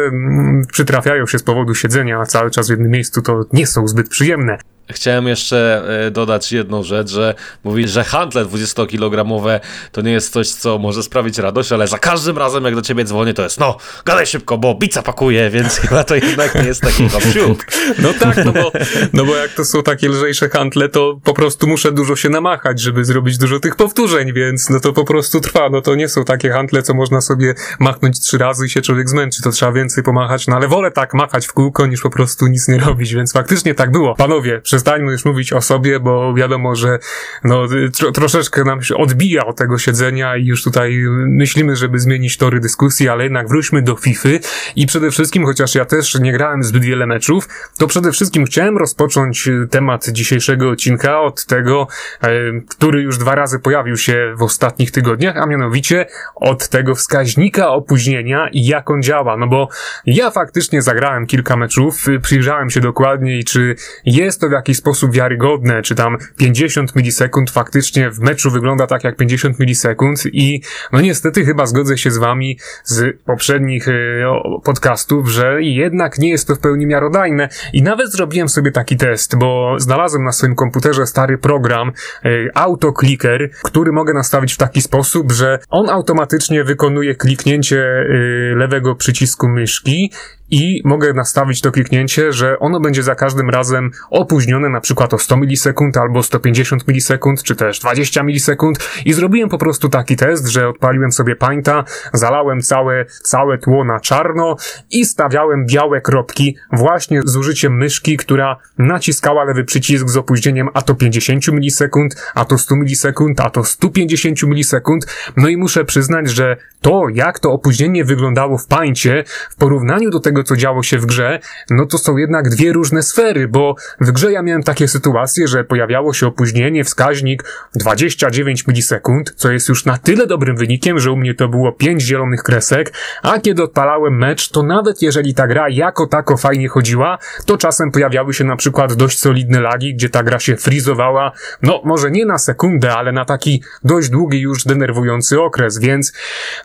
przytrafiają 0.71 1.27
się 1.27 1.39
z 1.39 1.43
powodu 1.43 1.75
siedzenia 1.75 2.25
cały 2.25 2.51
czas 2.51 2.67
w 2.67 2.69
jednym 2.69 2.91
miejscu, 2.91 3.21
to 3.21 3.45
nie 3.53 3.67
są 3.67 3.87
zbyt 3.87 4.09
przyjemne. 4.09 4.57
Chciałem 4.91 5.27
jeszcze 5.27 5.83
e, 6.07 6.11
dodać 6.11 6.51
jedną 6.51 6.83
rzecz, 6.83 7.09
że 7.09 7.35
mówi, 7.63 7.87
że 7.87 8.03
handle 8.03 8.45
20-kilogramowe 8.45 9.59
to 9.91 10.01
nie 10.01 10.11
jest 10.11 10.33
coś, 10.33 10.49
co 10.49 10.77
może 10.77 11.03
sprawić 11.03 11.37
radość, 11.37 11.71
ale 11.71 11.87
za 11.87 11.97
każdym 11.97 12.37
razem, 12.37 12.65
jak 12.65 12.75
do 12.75 12.81
ciebie 12.81 13.03
dzwonię, 13.03 13.33
to 13.33 13.43
jest 13.43 13.59
no, 13.59 13.77
gadaj 14.05 14.25
szybko, 14.25 14.57
bo 14.57 14.75
bica 14.75 15.01
pakuje, 15.01 15.49
więc 15.55 15.77
chyba 15.77 16.03
to 16.03 16.15
jednak 16.15 16.55
nie 16.55 16.63
jest 16.63 16.81
taki 16.81 17.09
hopsiuk. 17.09 17.65
No 17.99 18.13
tak, 18.19 18.45
no 18.45 18.51
bo, 18.51 18.71
no 19.13 19.25
bo 19.25 19.35
jak 19.35 19.53
to 19.53 19.65
są 19.65 19.83
takie 19.83 20.09
lżejsze 20.09 20.49
handle, 20.49 20.89
to 20.89 21.19
po 21.23 21.33
prostu 21.33 21.67
muszę 21.67 21.91
dużo 21.91 22.15
się 22.15 22.29
namachać, 22.29 22.81
żeby 22.81 23.05
zrobić 23.05 23.37
dużo 23.37 23.59
tych 23.59 23.75
powtórzeń, 23.75 24.33
więc 24.33 24.69
no 24.69 24.79
to 24.79 24.93
po 24.93 25.05
prostu 25.05 25.39
trwa. 25.39 25.69
No 25.69 25.81
to 25.81 25.95
nie 25.95 26.09
są 26.09 26.25
takie 26.25 26.49
handle, 26.49 26.83
co 26.83 26.93
można 26.93 27.21
sobie 27.21 27.53
machnąć 27.79 28.19
trzy 28.19 28.37
razy 28.37 28.65
i 28.65 28.69
się 28.69 28.81
człowiek 28.81 29.09
zmęczy, 29.09 29.41
to 29.41 29.51
trzeba 29.51 29.71
więcej 29.71 30.03
pomachać, 30.03 30.47
no 30.47 30.55
ale 30.55 30.67
wolę 30.67 30.91
tak 30.91 31.13
machać 31.13 31.47
w 31.47 31.53
kółko, 31.53 31.87
niż 31.87 32.01
po 32.01 32.09
prostu 32.09 32.47
nic 32.47 32.67
nie 32.67 32.77
robić, 32.77 33.13
więc 33.13 33.33
faktycznie 33.33 33.75
tak 33.75 33.91
było. 33.91 34.15
Panowie, 34.15 34.61
przez 34.61 34.78
przestańmy 34.79 35.11
już 35.11 35.25
mówić 35.25 35.53
o 35.53 35.61
sobie, 35.61 35.99
bo 35.99 36.33
wiadomo, 36.33 36.75
że 36.75 36.99
no, 37.43 37.67
tro, 37.97 38.11
troszeczkę 38.11 38.63
nam 38.63 38.83
się 38.83 38.95
odbija 38.95 39.45
od 39.45 39.57
tego 39.57 39.77
siedzenia 39.77 40.37
i 40.37 40.45
już 40.45 40.63
tutaj 40.63 41.03
myślimy, 41.27 41.75
żeby 41.75 41.99
zmienić 41.99 42.37
tory 42.37 42.59
dyskusji, 42.59 43.09
ale 43.09 43.23
jednak 43.23 43.47
wróćmy 43.47 43.81
do 43.81 43.95
FIFA 43.95 44.29
i 44.75 44.87
przede 44.87 45.11
wszystkim, 45.11 45.45
chociaż 45.45 45.75
ja 45.75 45.85
też 45.85 46.19
nie 46.19 46.33
grałem 46.33 46.63
zbyt 46.63 46.83
wiele 46.83 47.05
meczów, 47.05 47.47
to 47.77 47.87
przede 47.87 48.11
wszystkim 48.11 48.45
chciałem 48.45 48.77
rozpocząć 48.77 49.49
temat 49.71 50.09
dzisiejszego 50.09 50.69
odcinka 50.69 51.21
od 51.21 51.45
tego, 51.45 51.87
e, 52.21 52.29
który 52.69 53.01
już 53.01 53.17
dwa 53.17 53.35
razy 53.35 53.59
pojawił 53.59 53.97
się 53.97 54.33
w 54.37 54.43
ostatnich 54.43 54.91
tygodniach, 54.91 55.37
a 55.37 55.45
mianowicie 55.45 56.05
od 56.35 56.69
tego 56.69 56.95
wskaźnika 56.95 57.69
opóźnienia 57.69 58.49
i 58.51 58.65
jak 58.65 58.89
on 58.89 59.01
działa, 59.03 59.37
no 59.37 59.47
bo 59.47 59.69
ja 60.05 60.31
faktycznie 60.31 60.81
zagrałem 60.81 61.25
kilka 61.25 61.57
meczów, 61.57 62.05
przyjrzałem 62.21 62.69
się 62.69 62.81
dokładniej, 62.81 63.43
czy 63.43 63.75
jest 64.05 64.41
to 64.41 64.49
w 64.49 64.51
jakiś 64.51 64.68
jakiś 64.69 64.77
sposób 64.77 65.11
wiarygodne, 65.11 65.81
czy 65.81 65.95
tam 65.95 66.17
50 66.37 66.95
milisekund 66.95 67.51
faktycznie 67.51 68.11
w 68.11 68.19
meczu 68.19 68.51
wygląda 68.51 68.87
tak 68.87 69.03
jak 69.03 69.15
50 69.15 69.59
milisekund 69.59 70.23
i 70.33 70.61
no 70.91 71.01
niestety 71.01 71.45
chyba 71.45 71.65
zgodzę 71.65 71.97
się 71.97 72.11
z 72.11 72.17
wami 72.17 72.59
z 72.83 73.17
poprzednich 73.25 73.87
y, 73.87 74.23
podcastów, 74.63 75.29
że 75.29 75.63
jednak 75.63 76.19
nie 76.19 76.29
jest 76.29 76.47
to 76.47 76.55
w 76.55 76.59
pełni 76.59 76.85
miarodajne 76.85 77.49
i 77.73 77.81
nawet 77.81 78.11
zrobiłem 78.11 78.49
sobie 78.49 78.71
taki 78.71 78.97
test, 78.97 79.35
bo 79.35 79.75
znalazłem 79.77 80.23
na 80.23 80.31
swoim 80.31 80.55
komputerze 80.55 81.05
stary 81.05 81.37
program 81.37 81.91
y, 82.25 82.49
AutoClicker, 82.53 83.49
który 83.63 83.91
mogę 83.91 84.13
nastawić 84.13 84.53
w 84.53 84.57
taki 84.57 84.81
sposób, 84.81 85.31
że 85.31 85.59
on 85.69 85.89
automatycznie 85.89 86.63
wykonuje 86.63 87.15
kliknięcie 87.15 87.77
y, 87.77 88.53
lewego 88.57 88.95
przycisku 88.95 89.47
myszki 89.47 90.11
i 90.51 90.81
mogę 90.85 91.13
nastawić 91.13 91.61
to 91.61 91.71
kliknięcie, 91.71 92.33
że 92.33 92.59
ono 92.59 92.79
będzie 92.79 93.03
za 93.03 93.15
każdym 93.15 93.49
razem 93.49 93.91
opóźnione 94.09 94.69
na 94.69 94.81
przykład 94.81 95.13
o 95.13 95.17
100 95.17 95.37
milisekund 95.37 95.97
albo 95.97 96.23
150 96.23 96.87
milisekund, 96.87 97.43
czy 97.43 97.55
też 97.55 97.79
20 97.79 98.23
milisekund 98.23 98.89
i 99.05 99.13
zrobiłem 99.13 99.49
po 99.49 99.57
prostu 99.57 99.89
taki 99.89 100.15
test, 100.15 100.47
że 100.47 100.67
odpaliłem 100.67 101.11
sobie 101.11 101.35
painta, 101.35 101.83
zalałem 102.13 102.61
całe, 102.61 103.05
całe 103.05 103.57
tło 103.57 103.85
na 103.85 103.99
czarno 103.99 104.55
i 104.91 105.05
stawiałem 105.05 105.65
białe 105.65 106.01
kropki 106.01 106.57
właśnie 106.71 107.21
z 107.25 107.35
użyciem 107.35 107.77
myszki, 107.77 108.17
która 108.17 108.57
naciskała 108.77 109.43
lewy 109.43 109.63
przycisk 109.63 110.09
z 110.09 110.17
opóźnieniem 110.17 110.69
a 110.73 110.81
to 110.81 110.95
50 110.95 111.47
milisekund, 111.47 112.31
a 112.35 112.45
to 112.45 112.57
100 112.57 112.75
milisekund, 112.75 113.39
a 113.39 113.49
to 113.49 113.63
150 113.63 114.43
milisekund. 114.43 115.05
No 115.37 115.47
i 115.47 115.57
muszę 115.57 115.85
przyznać, 115.85 116.29
że 116.29 116.57
to, 116.81 117.03
jak 117.13 117.39
to 117.39 117.51
opóźnienie 117.51 118.05
wyglądało 118.05 118.57
w 118.57 118.67
paincie 118.67 119.23
w 119.49 119.55
porównaniu 119.55 120.09
do 120.09 120.19
tego, 120.19 120.38
tego, 120.39 120.43
co 120.43 120.55
działo 120.55 120.83
się 120.83 120.97
w 120.97 121.05
grze, 121.05 121.39
no 121.69 121.85
to 121.85 121.97
są 121.97 122.17
jednak 122.17 122.49
dwie 122.49 122.73
różne 122.73 123.03
sfery, 123.03 123.47
bo 123.47 123.75
w 124.01 124.11
grze 124.11 124.31
ja 124.31 124.41
miałem 124.41 124.63
takie 124.63 124.87
sytuacje, 124.87 125.47
że 125.47 125.63
pojawiało 125.63 126.13
się 126.13 126.27
opóźnienie, 126.27 126.83
wskaźnik 126.83 127.43
29 127.75 128.67
milisekund, 128.67 129.33
co 129.35 129.51
jest 129.51 129.69
już 129.69 129.85
na 129.85 129.97
tyle 129.97 130.27
dobrym 130.27 130.57
wynikiem, 130.57 130.99
że 130.99 131.11
u 131.11 131.17
mnie 131.17 131.33
to 131.33 131.47
było 131.47 131.71
5 131.71 132.01
zielonych 132.01 132.43
kresek, 132.43 132.93
a 133.23 133.39
kiedy 133.39 133.63
odpalałem 133.63 134.17
mecz, 134.17 134.49
to 134.49 134.63
nawet 134.63 135.01
jeżeli 135.01 135.33
ta 135.33 135.47
gra 135.47 135.69
jako 135.69 136.07
tako 136.07 136.37
fajnie 136.37 136.67
chodziła, 136.67 137.17
to 137.45 137.57
czasem 137.57 137.91
pojawiały 137.91 138.33
się 138.33 138.43
na 138.43 138.55
przykład 138.55 138.93
dość 138.93 139.19
solidne 139.19 139.61
lagi, 139.61 139.93
gdzie 139.93 140.09
ta 140.09 140.23
gra 140.23 140.39
się 140.39 140.57
frizowała, 140.57 141.31
no 141.61 141.81
może 141.85 142.11
nie 142.11 142.25
na 142.25 142.37
sekundę, 142.37 142.93
ale 142.93 143.11
na 143.11 143.25
taki 143.25 143.63
dość 143.83 144.09
długi 144.09 144.41
już 144.41 144.63
denerwujący 144.63 145.41
okres, 145.41 145.79
więc 145.79 146.13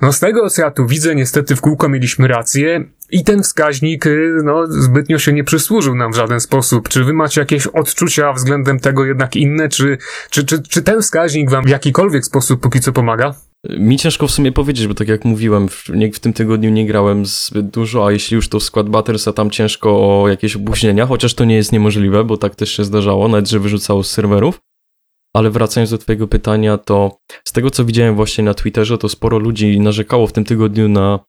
no 0.00 0.12
z 0.12 0.20
tego 0.20 0.50
co 0.50 0.62
ja 0.62 0.70
tu 0.70 0.87
widzę, 0.87 1.15
niestety 1.15 1.56
w 1.56 1.61
kółko 1.61 1.88
mieliśmy 1.88 2.29
rację 2.29 2.85
i 3.11 3.25
ten 3.25 3.43
wskaźnik, 3.43 4.06
y, 4.06 4.41
no, 4.45 4.67
zbytnio 4.67 5.19
się 5.19 5.33
nie 5.33 5.45
przysłużył 5.45 5.95
nam 5.95 6.12
w 6.12 6.17
żaden 6.17 6.41
sposób. 6.41 6.89
Czy 6.89 7.05
wy 7.05 7.12
macie 7.12 7.41
jakieś 7.41 7.67
odczucia 7.67 8.33
względem 8.33 8.81
tego 8.81 9.05
jednak 9.05 9.37
inne? 9.37 9.69
Czy, 9.69 9.99
czy, 10.31 10.45
czy, 10.45 10.62
czy 10.62 10.83
ten 10.83 11.03
wskaźnik 11.03 11.51
wam 11.51 11.65
w 11.65 11.69
jakikolwiek 11.69 12.25
sposób 12.25 12.61
póki 12.61 12.81
co 12.81 12.93
pomaga? 12.93 13.35
Mi 13.79 13.97
ciężko 13.97 14.27
w 14.27 14.31
sumie 14.31 14.53
powiedzieć, 14.53 14.87
bo 14.87 14.95
tak 14.95 15.09
jak 15.09 15.25
mówiłem, 15.25 15.69
w, 15.69 15.89
nie, 15.89 16.12
w 16.12 16.21
tym 16.21 16.33
tygodniu 16.33 16.71
nie 16.71 16.87
grałem 16.87 17.27
zbyt 17.27 17.71
dużo, 17.71 18.06
a 18.06 18.12
jeśli 18.12 18.35
już 18.35 18.49
to 18.49 18.61
w 18.61 18.62
Squad 18.62 18.89
Battles, 18.89 19.29
a 19.29 19.33
tam 19.33 19.51
ciężko 19.51 19.91
o 19.91 20.29
jakieś 20.29 20.56
opóźnienia, 20.56 21.06
chociaż 21.06 21.35
to 21.35 21.45
nie 21.45 21.56
jest 21.56 21.73
niemożliwe, 21.73 22.25
bo 22.25 22.37
tak 22.37 22.55
też 22.55 22.73
się 22.73 22.85
zdarzało, 22.85 23.29
nawet 23.29 23.49
że 23.49 23.61
wyrzucało 23.61 24.05
z 24.05 24.11
serwerów. 24.11 24.61
Ale 25.35 25.51
wracając 25.51 25.91
do 25.91 25.99
Twojego 25.99 26.29
pytania, 26.29 26.79
to 26.79 27.19
z 27.45 27.53
tego 27.53 27.71
co 27.71 27.85
widziałem 27.85 28.15
właśnie 28.15 28.45
na 28.45 28.55
Twitterze, 28.55 28.99
to 28.99 29.09
sporo 29.09 29.39
ludzi 29.39 29.81
narzekało 29.81 30.27
w 30.27 30.33
tym 30.33 30.45
tygodniu 30.45 30.89
na 30.89 31.21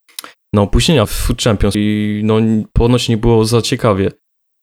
na 0.53 0.61
opóźnienia 0.61 1.05
w 1.05 1.11
Food 1.11 1.41
Champions 1.41 1.75
i 1.77 2.21
no 2.23 2.37
ponoć 2.73 3.09
nie 3.09 3.17
było 3.17 3.45
za 3.45 3.61
ciekawie. 3.61 4.11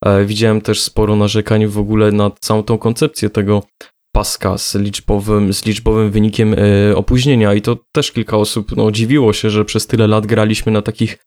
E, 0.04 0.24
widziałem 0.24 0.60
też 0.60 0.80
sporo 0.80 1.16
narzekań 1.16 1.66
w 1.66 1.78
ogóle 1.78 2.12
na 2.12 2.30
całą 2.40 2.62
tą 2.62 2.78
koncepcję 2.78 3.30
tego 3.30 3.62
paska 4.12 4.58
z 4.58 4.74
liczbowym, 4.74 5.52
z 5.52 5.66
liczbowym 5.66 6.10
wynikiem 6.10 6.54
e, 6.54 6.96
opóźnienia 6.96 7.54
i 7.54 7.62
to 7.62 7.78
też 7.92 8.12
kilka 8.12 8.36
osób 8.36 8.76
no, 8.76 8.90
dziwiło 8.90 9.32
się, 9.32 9.50
że 9.50 9.64
przez 9.64 9.86
tyle 9.86 10.06
lat 10.06 10.26
graliśmy 10.26 10.72
na 10.72 10.82
takich, 10.82 11.18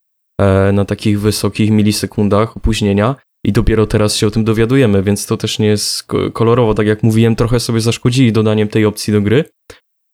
e, 0.41 0.71
na 0.71 0.85
takich 0.85 1.19
wysokich 1.19 1.71
milisekundach 1.71 2.57
opóźnienia 2.57 3.15
i 3.45 3.51
dopiero 3.51 3.87
teraz 3.87 4.15
się 4.15 4.27
o 4.27 4.31
tym 4.31 4.43
dowiadujemy, 4.43 5.03
więc 5.03 5.25
to 5.25 5.37
też 5.37 5.59
nie 5.59 5.67
jest 5.67 6.07
kolorowo. 6.33 6.73
Tak 6.73 6.87
jak 6.87 7.03
mówiłem, 7.03 7.35
trochę 7.35 7.59
sobie 7.59 7.81
zaszkodzili 7.81 8.31
dodaniem 8.31 8.67
tej 8.67 8.85
opcji 8.85 9.13
do 9.13 9.21
gry, 9.21 9.43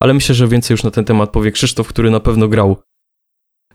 ale 0.02 0.14
myślę, 0.14 0.36
że 0.36 0.48
więcej 0.48 0.74
już 0.74 0.84
na 0.84 0.92
ten 0.92 1.06
temat 1.06 1.30
powie 1.30 1.52
Krzysztof, 1.52 1.88
który 1.88 2.12
na 2.12 2.20
pewno 2.20 2.48
grał 2.48 2.78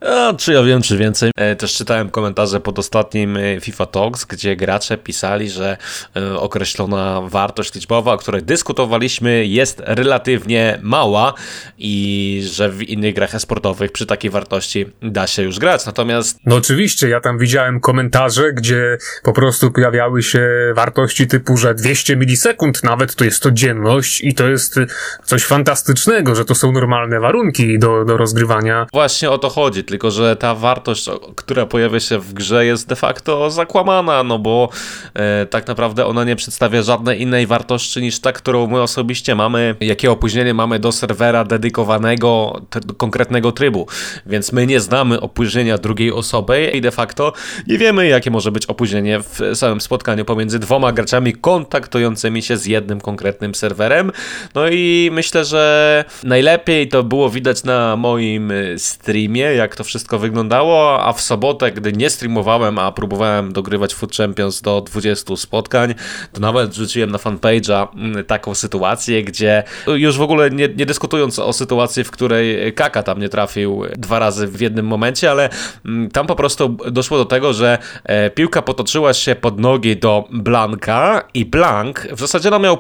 a, 0.00 0.34
czy 0.38 0.52
ja 0.52 0.62
wiem, 0.62 0.82
czy 0.82 0.96
więcej. 0.98 1.30
E, 1.36 1.56
też 1.56 1.74
czytałem 1.74 2.10
komentarze 2.10 2.60
pod 2.60 2.78
ostatnim 2.78 3.36
e, 3.36 3.60
FIFA 3.60 3.86
Talks, 3.86 4.24
gdzie 4.24 4.56
gracze 4.56 4.98
pisali, 4.98 5.50
że 5.50 5.76
e, 6.16 6.38
określona 6.38 7.20
wartość 7.24 7.74
liczbowa, 7.74 8.12
o 8.12 8.18
której 8.18 8.42
dyskutowaliśmy, 8.42 9.46
jest 9.46 9.82
relatywnie 9.86 10.78
mała 10.82 11.34
i 11.78 12.42
że 12.50 12.70
w 12.70 12.82
innych 12.82 13.14
grach 13.14 13.34
esportowych 13.34 13.92
przy 13.92 14.06
takiej 14.06 14.30
wartości 14.30 14.86
da 15.02 15.26
się 15.26 15.42
już 15.42 15.58
grać. 15.58 15.86
Natomiast. 15.86 16.38
No 16.46 16.56
oczywiście, 16.56 17.08
ja 17.08 17.20
tam 17.20 17.38
widziałem 17.38 17.80
komentarze, 17.80 18.52
gdzie 18.52 18.98
po 19.22 19.32
prostu 19.32 19.70
pojawiały 19.70 20.22
się 20.22 20.48
wartości 20.74 21.26
typu, 21.26 21.56
że 21.56 21.74
200 21.74 22.16
milisekund 22.16 22.84
nawet 22.84 23.14
to 23.14 23.24
jest 23.24 23.42
to 23.42 23.50
dzienność 23.50 24.20
i 24.20 24.34
to 24.34 24.48
jest 24.48 24.80
coś 25.24 25.44
fantastycznego, 25.44 26.34
że 26.34 26.44
to 26.44 26.54
są 26.54 26.72
normalne 26.72 27.20
warunki 27.20 27.78
do, 27.78 28.04
do 28.04 28.16
rozgrywania. 28.16 28.86
Właśnie 28.92 29.30
o 29.30 29.38
to 29.38 29.48
chodzi 29.48 29.85
tylko 29.86 30.10
że 30.10 30.36
ta 30.36 30.54
wartość, 30.54 31.06
która 31.36 31.66
pojawia 31.66 32.00
się 32.00 32.18
w 32.18 32.32
grze 32.32 32.66
jest 32.66 32.88
de 32.88 32.96
facto 32.96 33.50
zakłamana, 33.50 34.22
no 34.22 34.38
bo 34.38 34.68
e, 35.14 35.46
tak 35.46 35.66
naprawdę 35.66 36.06
ona 36.06 36.24
nie 36.24 36.36
przedstawia 36.36 36.82
żadnej 36.82 37.22
innej 37.22 37.46
wartości 37.46 38.02
niż 38.02 38.20
ta, 38.20 38.32
którą 38.32 38.66
my 38.66 38.82
osobiście 38.82 39.34
mamy, 39.34 39.74
jakie 39.80 40.10
opóźnienie 40.10 40.54
mamy 40.54 40.78
do 40.78 40.92
serwera 40.92 41.44
dedykowanego 41.44 42.60
do 42.86 42.94
konkretnego 42.94 43.52
trybu, 43.52 43.86
więc 44.26 44.52
my 44.52 44.66
nie 44.66 44.80
znamy 44.80 45.20
opóźnienia 45.20 45.78
drugiej 45.78 46.12
osoby 46.12 46.70
i 46.74 46.80
de 46.80 46.90
facto 46.90 47.32
nie 47.66 47.78
wiemy, 47.78 48.06
jakie 48.06 48.30
może 48.30 48.52
być 48.52 48.66
opóźnienie 48.66 49.20
w 49.20 49.40
samym 49.54 49.80
spotkaniu 49.80 50.24
pomiędzy 50.24 50.58
dwoma 50.58 50.92
graczami 50.92 51.32
kontaktującymi 51.32 52.42
się 52.42 52.56
z 52.56 52.66
jednym 52.66 53.00
konkretnym 53.00 53.54
serwerem. 53.54 54.12
No 54.54 54.68
i 54.68 55.10
myślę, 55.12 55.44
że 55.44 56.04
najlepiej 56.24 56.88
to 56.88 57.02
było 57.02 57.30
widać 57.30 57.64
na 57.64 57.96
moim 57.96 58.52
streamie, 58.76 59.40
jak 59.40 59.75
to 59.76 59.84
wszystko 59.84 60.18
wyglądało, 60.18 61.04
a 61.04 61.12
w 61.12 61.20
sobotę, 61.20 61.72
gdy 61.72 61.92
nie 61.92 62.10
streamowałem, 62.10 62.78
a 62.78 62.92
próbowałem 62.92 63.52
dogrywać 63.52 63.94
Food 63.94 64.16
Champions 64.16 64.62
do 64.62 64.80
20 64.80 65.36
spotkań, 65.36 65.94
to 66.32 66.40
nawet 66.40 66.74
rzuciłem 66.74 67.10
na 67.10 67.18
fanpage'a 67.18 67.88
mm, 67.94 68.24
taką 68.24 68.54
sytuację, 68.54 69.24
gdzie 69.24 69.62
już 69.86 70.18
w 70.18 70.22
ogóle 70.22 70.50
nie, 70.50 70.68
nie 70.68 70.86
dyskutując 70.86 71.38
o 71.38 71.52
sytuacji, 71.52 72.04
w 72.04 72.10
której 72.10 72.72
Kaka 72.72 73.02
tam 73.02 73.20
nie 73.20 73.28
trafił 73.28 73.82
dwa 73.96 74.18
razy 74.18 74.46
w 74.46 74.60
jednym 74.60 74.86
momencie, 74.86 75.30
ale 75.30 75.48
mm, 75.84 76.10
tam 76.10 76.26
po 76.26 76.36
prostu 76.36 76.76
doszło 76.90 77.18
do 77.18 77.24
tego, 77.24 77.52
że 77.52 77.78
e, 78.04 78.30
piłka 78.30 78.62
potoczyła 78.62 79.14
się 79.14 79.34
pod 79.34 79.60
nogi 79.60 79.96
do 79.96 80.24
Blanka 80.30 81.22
i 81.34 81.44
Blank 81.44 82.06
w 82.12 82.20
zasadzie 82.20 82.50
no 82.50 82.58
miał, 82.58 82.74
e, 82.74 82.78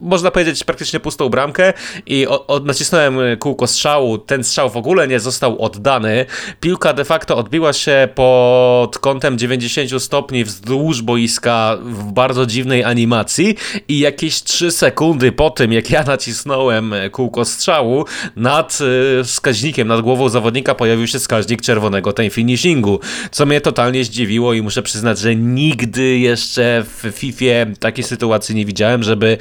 można 0.00 0.30
powiedzieć, 0.30 0.64
praktycznie 0.64 1.00
pustą 1.00 1.28
bramkę 1.28 1.72
i 2.06 2.26
nacisnąłem 2.64 3.18
kółko 3.38 3.66
strzału, 3.66 4.18
ten 4.18 4.44
strzał 4.44 4.70
w 4.70 4.76
ogóle 4.76 5.08
nie 5.08 5.20
został 5.20 5.62
oddany, 5.62 6.21
piłka 6.60 6.92
de 6.92 7.04
facto 7.04 7.36
odbiła 7.36 7.72
się 7.72 8.08
pod 8.14 8.98
kątem 8.98 9.38
90 9.38 10.02
stopni 10.02 10.44
wzdłuż 10.44 11.02
boiska 11.02 11.78
w 11.82 12.12
bardzo 12.12 12.46
dziwnej 12.46 12.84
animacji 12.84 13.54
i 13.88 13.98
jakieś 13.98 14.42
3 14.42 14.72
sekundy 14.72 15.32
po 15.32 15.50
tym, 15.50 15.72
jak 15.72 15.90
ja 15.90 16.02
nacisnąłem 16.02 16.94
kółko 17.12 17.44
strzału, 17.44 18.04
nad 18.36 18.78
y, 19.20 19.24
wskaźnikiem, 19.24 19.88
nad 19.88 20.00
głową 20.00 20.28
zawodnika 20.28 20.74
pojawił 20.74 21.06
się 21.06 21.18
wskaźnik 21.18 21.62
czerwonego 21.62 22.12
time 22.12 22.30
finishingu, 22.30 23.00
co 23.30 23.46
mnie 23.46 23.60
totalnie 23.60 24.04
zdziwiło 24.04 24.54
i 24.54 24.62
muszę 24.62 24.82
przyznać, 24.82 25.18
że 25.18 25.36
nigdy 25.36 26.18
jeszcze 26.18 26.84
w 26.84 27.12
FIFA 27.12 27.76
takiej 27.80 28.04
sytuacji 28.04 28.54
nie 28.54 28.64
widziałem, 28.64 29.02
żeby 29.02 29.38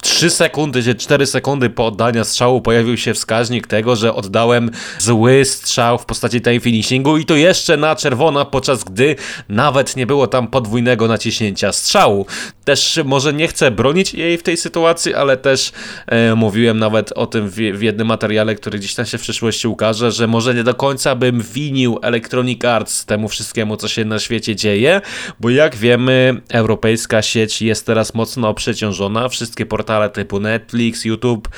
3 0.00 0.26
e, 0.26 0.30
sekundy 0.30 0.82
czy 0.82 0.94
4 0.94 1.26
sekundy 1.26 1.70
po 1.70 1.86
oddaniu 1.86 2.24
strzału 2.24 2.60
pojawił 2.60 2.96
się 2.96 3.14
wskaźnik 3.14 3.66
tego, 3.66 3.96
że 3.96 4.14
oddałem 4.14 4.70
zły 4.98 5.44
strzał 5.44 5.98
w 6.02 6.04
postaci 6.04 6.40
time 6.40 6.60
finishingu 6.60 7.18
i 7.18 7.24
to 7.24 7.36
jeszcze 7.36 7.76
na 7.76 7.96
czerwona, 7.96 8.44
podczas 8.44 8.84
gdy 8.84 9.16
nawet 9.48 9.96
nie 9.96 10.06
było 10.06 10.26
tam 10.26 10.46
podwójnego 10.48 11.08
naciśnięcia 11.08 11.72
strzału. 11.72 12.26
Też 12.64 13.00
może 13.04 13.32
nie 13.32 13.48
chcę 13.48 13.70
bronić 13.70 14.14
jej 14.14 14.38
w 14.38 14.42
tej 14.42 14.56
sytuacji, 14.56 15.14
ale 15.14 15.36
też 15.36 15.72
e, 16.06 16.34
mówiłem 16.34 16.78
nawet 16.78 17.12
o 17.12 17.26
tym 17.26 17.48
w, 17.48 17.54
w 17.54 17.82
jednym 17.82 18.06
materiale, 18.06 18.54
który 18.54 18.78
gdzieś 18.78 18.94
tam 18.94 19.06
się 19.06 19.18
w 19.18 19.22
przyszłości 19.22 19.68
ukaże, 19.68 20.12
że 20.12 20.26
może 20.26 20.54
nie 20.54 20.64
do 20.64 20.74
końca 20.74 21.14
bym 21.14 21.40
winił 21.40 21.98
Electronic 22.02 22.64
Arts 22.64 23.04
temu 23.04 23.28
wszystkiemu, 23.28 23.76
co 23.76 23.88
się 23.88 24.04
na 24.04 24.18
świecie 24.18 24.56
dzieje, 24.56 25.00
bo 25.40 25.50
jak 25.50 25.76
wiemy, 25.76 26.40
europejska 26.48 27.22
sieć 27.22 27.62
jest 27.62 27.86
teraz 27.86 28.14
mocno 28.14 28.54
przeciążona. 28.54 29.28
Wszystkie 29.28 29.66
portale 29.66 30.10
typu 30.10 30.40
Netflix, 30.40 31.04
YouTube 31.04 31.48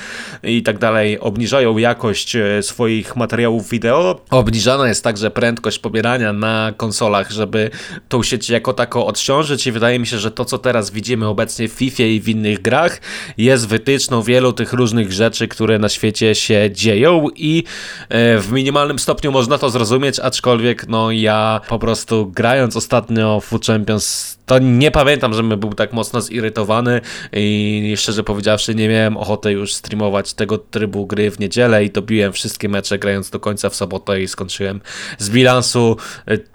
i 0.43 0.63
tak 0.63 0.77
dalej 0.77 1.19
obniżają 1.19 1.77
jakość 1.77 2.35
e, 2.35 2.63
swoich 2.63 3.15
materiałów 3.15 3.69
wideo. 3.69 4.21
Obniżana 4.35 4.87
jest 4.87 5.03
także 5.03 5.31
prędkość 5.31 5.79
pobierania 5.79 6.33
na 6.33 6.73
konsolach, 6.77 7.31
żeby 7.31 7.69
tą 8.09 8.23
sieć 8.23 8.49
jako 8.49 8.73
taką 8.73 9.05
odciążyć 9.05 9.67
i 9.67 9.71
wydaje 9.71 9.99
mi 9.99 10.07
się, 10.07 10.19
że 10.19 10.31
to, 10.31 10.45
co 10.45 10.57
teraz 10.57 10.91
widzimy 10.91 11.27
obecnie 11.27 11.67
w 11.67 11.71
FIFA 11.71 12.03
i 12.03 12.19
w 12.19 12.29
innych 12.29 12.61
grach, 12.61 13.01
jest 13.37 13.67
wytyczną 13.67 14.21
wielu 14.21 14.53
tych 14.53 14.73
różnych 14.73 15.13
rzeczy, 15.13 15.47
które 15.47 15.79
na 15.79 15.89
świecie 15.89 16.35
się 16.35 16.69
dzieją 16.71 17.27
i 17.35 17.63
e, 18.09 18.37
w 18.37 18.51
minimalnym 18.51 18.99
stopniu 18.99 19.31
można 19.31 19.57
to 19.57 19.69
zrozumieć, 19.69 20.19
aczkolwiek 20.19 20.87
no 20.87 21.11
ja 21.11 21.61
po 21.67 21.79
prostu 21.79 22.31
grając 22.35 22.75
ostatnio 22.75 23.41
w 23.41 23.65
Champions 23.67 24.37
to 24.45 24.59
nie 24.59 24.91
pamiętam, 24.91 25.33
żebym 25.33 25.59
był 25.59 25.73
tak 25.73 25.93
mocno 25.93 26.21
zirytowany 26.21 27.01
i 27.33 27.93
szczerze 27.97 28.23
powiedziawszy 28.23 28.75
nie 28.75 28.89
miałem 28.89 29.17
ochoty 29.17 29.51
już 29.51 29.73
streamować 29.73 30.33
tego 30.33 30.57
trybu 30.57 31.07
gry 31.07 31.31
w 31.31 31.39
niedzielę 31.39 31.85
i 31.85 31.91
dobiłem 31.91 32.33
wszystkie 32.33 32.69
mecze 32.69 32.99
grając 32.99 33.29
do 33.29 33.39
końca 33.39 33.69
w 33.69 33.75
sobotę 33.75 34.21
i 34.21 34.27
skończyłem 34.27 34.81
z 35.17 35.29
bilansu 35.29 35.97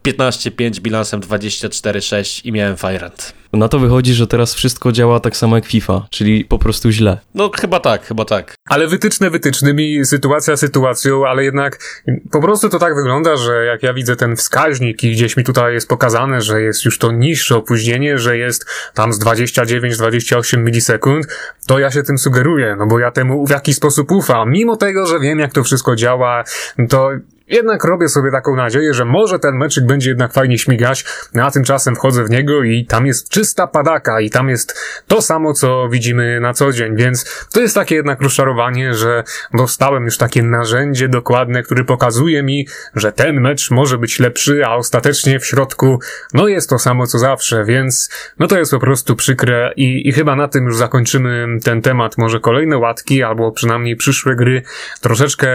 15-5 0.05 0.79
e, 0.79 0.81
bilansem 0.81 1.21
24-6 1.21 2.47
i 2.47 2.53
miałem 2.53 2.77
Fajrant. 2.77 3.40
Na 3.53 3.69
to 3.69 3.79
wychodzi, 3.79 4.15
że 4.15 4.27
teraz 4.27 4.55
wszystko 4.55 4.93
działa 4.93 5.21
tak 5.21 5.37
samo 5.37 5.57
jak 5.57 5.67
FIFA, 5.67 6.07
czyli 6.11 6.45
po 6.45 6.59
prostu 6.59 6.91
źle. 6.91 7.19
No 7.35 7.51
chyba 7.61 7.81
tak, 7.81 8.07
chyba 8.07 8.25
tak. 8.25 8.55
Ale 8.69 8.87
wytyczne 8.87 9.31
wytycznymi, 9.31 10.05
sytuacja 10.05 10.57
sytuacją, 10.57 11.27
ale 11.27 11.45
jednak 11.45 12.03
po 12.31 12.41
prostu 12.41 12.69
to 12.69 12.79
tak 12.79 12.95
wygląda, 12.95 13.37
że 13.37 13.65
jak 13.65 13.83
ja 13.83 13.95
widzę 13.95 14.17
ten 14.17 14.37
wskaźnik 14.37 15.05
i 15.05 15.13
gdzieś 15.13 15.37
mi 15.37 15.45
tutaj 15.45 15.75
jest 15.75 15.89
pokazane, 15.89 16.41
że 16.41 16.63
jest 16.63 16.85
już 16.85 16.99
to 16.99 17.13
niższe 17.13 17.57
opóźnienie, 17.57 18.19
że 18.19 18.39
jest 18.39 18.67
tam 18.95 19.13
z 19.13 19.21
29-28 19.21 20.59
milisekund, 20.59 21.27
to 21.67 21.79
ja 21.79 21.91
się 21.91 22.03
tym 22.03 22.19
sugeruję, 22.19 22.77
no 22.79 22.87
bo 22.87 22.99
ja 22.99 23.11
temu 23.11 23.47
w 23.47 23.51
jakiś 23.51 23.77
sposób 23.77 24.13
ufam. 24.13 24.51
Mimo 24.51 24.77
tego, 24.77 25.07
że 25.07 25.21
wiem 25.21 25.39
jak 25.39 25.53
to 25.53 25.65
wszystko 25.65 25.97
działa, 25.97 26.45
to 26.89 27.11
jednak 27.51 27.85
robię 27.85 28.09
sobie 28.09 28.31
taką 28.31 28.57
nadzieję, 28.57 28.95
że 28.95 29.05
może 29.05 29.39
ten 29.39 29.57
meczyk 29.57 29.87
będzie 29.87 30.09
jednak 30.09 30.33
fajnie 30.33 30.59
śmigać, 30.59 31.05
no 31.35 31.45
a 31.45 31.51
tymczasem 31.51 31.97
wchodzę 31.97 32.25
w 32.25 32.31
niego 32.31 32.63
i 32.63 32.87
tam 32.87 33.07
jest 33.07 33.29
czysta 33.29 33.67
padaka 33.67 34.21
i 34.21 34.31
tam 34.31 34.49
jest 34.49 34.79
to 35.07 35.23
samo, 35.23 35.53
co 35.53 35.89
widzimy 35.89 36.41
na 36.41 36.53
co 36.53 36.73
dzień, 36.73 36.97
więc 36.97 37.47
to 37.53 37.61
jest 37.61 37.75
takie 37.75 37.95
jednak 37.95 38.21
rozczarowanie, 38.21 38.95
że 38.95 39.25
dostałem 39.55 40.05
już 40.05 40.19
takie 40.19 40.43
narzędzie 40.43 41.09
dokładne, 41.09 41.63
które 41.63 41.85
pokazuje 41.85 42.43
mi, 42.43 42.69
że 42.95 43.13
ten 43.13 43.41
mecz 43.41 43.71
może 43.71 43.99
być 43.99 44.21
lepszy, 44.21 44.67
a 44.67 44.77
ostatecznie 44.77 45.41
w 45.41 45.47
środku, 45.47 46.01
no 46.35 46.49
jest 46.49 46.71
to 46.71 46.79
samo 46.79 47.07
co 47.07 47.19
zawsze, 47.19 47.65
więc 47.65 48.11
no 48.39 48.47
to 48.47 48.59
jest 48.59 48.71
po 48.71 48.79
prostu 48.79 49.17
przykre 49.17 49.73
i, 49.77 50.09
i 50.09 50.13
chyba 50.13 50.37
na 50.37 50.49
tym 50.49 50.65
już 50.65 50.77
zakończymy 50.77 51.47
ten 51.65 51.83
temat. 51.83 52.19
Może 52.19 52.41
kolejne 52.41 52.79
łatki, 52.79 53.23
albo 53.23 53.53
przynajmniej 53.53 53.97
przyszłe 53.97 54.37
gry 54.37 54.63
troszeczkę 55.01 55.49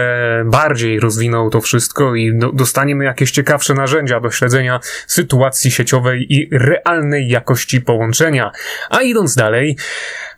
bardziej 0.44 1.00
rozwiną 1.00 1.50
to 1.50 1.60
wszystko, 1.60 1.85
wszystko 1.86 2.14
i 2.14 2.38
dostaniemy 2.52 3.04
jakieś 3.04 3.30
ciekawsze 3.30 3.74
narzędzia 3.74 4.20
do 4.20 4.30
śledzenia 4.30 4.80
sytuacji 5.06 5.70
sieciowej 5.70 6.26
i 6.34 6.48
realnej 6.52 7.28
jakości 7.28 7.80
połączenia. 7.80 8.52
A 8.90 9.02
idąc 9.02 9.34
dalej, 9.34 9.76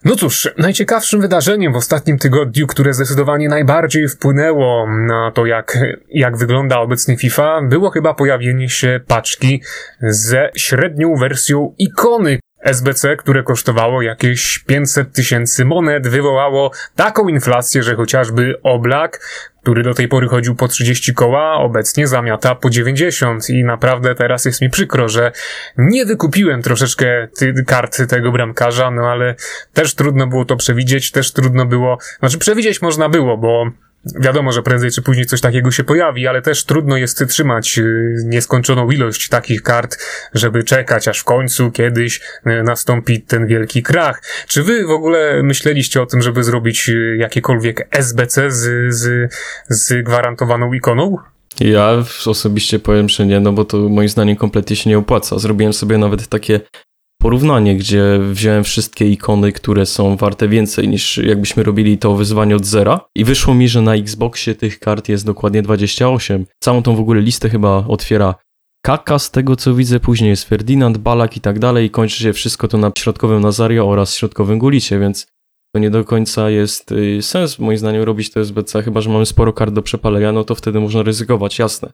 no 0.05 0.17
cóż, 0.17 0.49
najciekawszym 0.59 1.21
wydarzeniem 1.21 1.73
w 1.73 1.77
ostatnim 1.77 2.19
tygodniu, 2.19 2.67
które 2.67 2.95
zdecydowanie 2.95 3.49
najbardziej 3.49 4.09
wpłynęło 4.09 4.87
na 5.07 5.31
to, 5.35 5.47
jak, 5.47 5.79
jak 6.11 6.37
wygląda 6.37 6.79
obecnie 6.79 7.17
FIFA, 7.17 7.61
było 7.63 7.91
chyba 7.91 8.15
pojawienie 8.15 8.69
się 8.69 9.01
paczki 9.07 9.63
ze 10.01 10.51
średnią 10.57 11.17
wersją 11.17 11.75
ikony 11.79 12.39
SBC, 12.61 13.17
które 13.17 13.43
kosztowało 13.43 14.03
jakieś 14.03 14.59
500 14.59 15.13
tysięcy 15.13 15.65
monet, 15.65 16.09
wywołało 16.09 16.71
taką 16.97 17.29
inflację, 17.29 17.83
że 17.83 17.97
chociażby 17.97 18.55
Oblak, 18.63 19.21
który 19.63 19.83
do 19.83 19.95
tej 19.95 20.09
pory 20.09 20.29
chodził 20.29 20.55
po 20.55 20.69
30 20.69 21.15
koła, 21.15 21.55
obecnie 21.55 22.07
zamiata 22.07 22.55
po 22.55 22.71
90 22.71 23.51
i 23.51 23.65
naprawdę 23.65 24.15
teraz 24.15 24.45
jest 24.45 24.61
mi 24.61 24.71
przykro, 24.71 25.09
że 25.09 25.33
nie 25.79 26.07
wykupiłem 26.07 26.63
troszeczkę 26.63 27.29
ty, 27.39 27.55
kart 27.67 28.09
tego 28.09 28.33
bramkarza, 28.33 28.91
no 28.91 29.03
ale 29.03 29.35
też 29.73 29.95
trudno 29.95 30.27
było 30.27 30.45
to 30.45 30.57
przewidzieć, 30.57 31.11
też 31.11 31.33
trudno 31.33 31.67
było, 31.67 31.99
znaczy 32.19 32.39
przewidzieć 32.39 32.83
można 32.83 33.09
było, 33.09 33.37
bo 33.37 33.71
Wiadomo, 34.15 34.53
że 34.53 34.63
prędzej 34.63 34.91
czy 34.91 35.03
później 35.03 35.27
coś 35.27 35.41
takiego 35.41 35.71
się 35.71 35.85
pojawi, 35.85 36.27
ale 36.27 36.43
też 36.43 36.65
trudno 36.65 36.97
jest 36.97 37.25
trzymać 37.29 37.79
y, 37.79 38.15
nieskończoną 38.25 38.91
ilość 38.91 39.29
takich 39.29 39.63
kart, 39.63 39.99
żeby 40.35 40.65
czekać, 40.65 41.09
aż 41.09 41.19
w 41.19 41.25
końcu 41.25 41.71
kiedyś 41.71 42.21
y, 42.47 42.63
nastąpi 42.63 43.23
ten 43.23 43.47
wielki 43.47 43.83
krach. 43.83 44.23
Czy 44.49 44.63
wy 44.63 44.87
w 44.87 44.91
ogóle 44.91 45.43
myśleliście 45.43 46.03
o 46.03 46.07
tym, 46.07 46.23
żeby 46.23 46.45
zrobić 46.45 46.89
y, 46.89 47.17
jakiekolwiek 47.21 47.89
SBC 47.91 48.51
z, 48.51 48.95
z, 48.95 49.33
z 49.69 50.05
gwarantowaną 50.05 50.73
ikoną? 50.73 51.17
Ja 51.61 52.05
osobiście 52.27 52.79
powiem, 52.79 53.09
że 53.09 53.27
nie, 53.27 53.41
no 53.41 53.53
bo 53.53 53.65
to 53.65 53.77
moim 53.77 54.09
zdaniem 54.09 54.37
kompletnie 54.37 54.77
się 54.77 54.91
nie 54.91 54.99
opłaca. 54.99 55.39
Zrobiłem 55.39 55.73
sobie 55.73 55.99
nawet 55.99 56.29
takie 56.29 56.61
porównanie, 57.23 57.77
gdzie 57.77 58.21
wziąłem 58.33 58.65
wszystkie 58.65 59.09
ikony, 59.09 59.53
które 59.53 59.87
są 59.87 60.17
warte 60.17 60.49
więcej 60.49 60.89
niż 60.89 61.19
jakbyśmy 61.19 61.63
robili 61.63 61.99
to 61.99 62.15
wyzwanie 62.15 62.57
od 62.57 62.65
zera 62.65 63.01
i 63.15 63.25
wyszło 63.25 63.55
mi, 63.55 63.69
że 63.69 63.83
na 63.83 63.95
Xboxie 63.95 64.55
tych 64.55 64.79
kart 64.79 65.09
jest 65.09 65.27
dokładnie 65.27 65.63
28. 65.63 66.47
Całą 66.61 66.83
tą 66.83 66.97
w 66.97 67.01
ogóle 67.01 67.21
listę 67.21 67.49
chyba 67.49 67.85
otwiera 67.89 68.35
Kaka, 68.83 69.19
z 69.19 69.31
tego 69.31 69.57
co 69.57 69.75
widzę 69.75 70.01
później 70.01 70.31
jest 70.31 70.45
Ferdinand, 70.45 70.99
Balak 70.99 71.37
i 71.37 71.41
tak 71.41 71.59
dalej 71.59 71.87
i 71.87 71.91
kończy 71.91 72.23
się 72.23 72.33
wszystko 72.33 72.69
to 72.69 72.79
na 72.79 72.93
środkowym 72.99 73.41
Nazario 73.41 73.89
oraz 73.89 74.15
środkowym 74.15 74.59
Gulicie, 74.59 74.99
więc 74.99 75.27
to 75.75 75.79
nie 75.81 75.91
do 75.91 76.05
końca 76.05 76.51
jest 76.51 76.93
y, 76.93 77.23
sens 77.23 77.59
moim 77.59 77.79
zdaniem 77.79 78.03
robić 78.03 78.31
to 78.31 78.41
SBC, 78.41 78.83
chyba 78.83 79.01
że 79.01 79.11
mamy 79.11 79.27
sporo 79.27 79.53
kart 79.53 79.75
do 79.75 79.83
przepalenia, 79.83 80.33
no 80.33 80.45
to 80.45 80.55
wtedy 80.55 80.81
można 80.81 81.03
ryzykować, 81.03 81.59
jasne. 81.59 81.93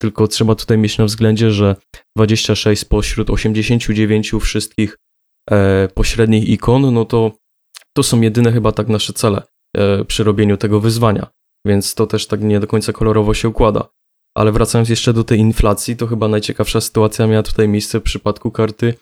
Tylko 0.00 0.28
trzeba 0.28 0.54
tutaj 0.54 0.78
mieć 0.78 0.98
na 0.98 1.04
względzie, 1.04 1.50
że 1.50 1.76
26 2.16 2.82
spośród 2.82 3.30
89 3.30 4.32
wszystkich 4.40 4.98
e, 5.50 5.88
pośrednich 5.94 6.48
ikon, 6.48 6.94
no 6.94 7.04
to 7.04 7.32
to 7.96 8.02
są 8.02 8.20
jedyne 8.20 8.52
chyba 8.52 8.72
tak 8.72 8.88
nasze 8.88 9.12
cele 9.12 9.42
e, 9.76 10.04
przy 10.04 10.24
robieniu 10.24 10.56
tego 10.56 10.80
wyzwania. 10.80 11.26
Więc 11.66 11.94
to 11.94 12.06
też 12.06 12.26
tak 12.26 12.42
nie 12.42 12.60
do 12.60 12.66
końca 12.66 12.92
kolorowo 12.92 13.34
się 13.34 13.48
układa. 13.48 13.88
Ale 14.36 14.52
wracając 14.52 14.88
jeszcze 14.88 15.12
do 15.12 15.24
tej 15.24 15.38
inflacji, 15.38 15.96
to 15.96 16.06
chyba 16.06 16.28
najciekawsza 16.28 16.80
sytuacja 16.80 17.26
miała 17.26 17.42
tutaj 17.42 17.68
miejsce 17.68 18.00
w 18.00 18.02
przypadku 18.02 18.50
karty 18.50 18.94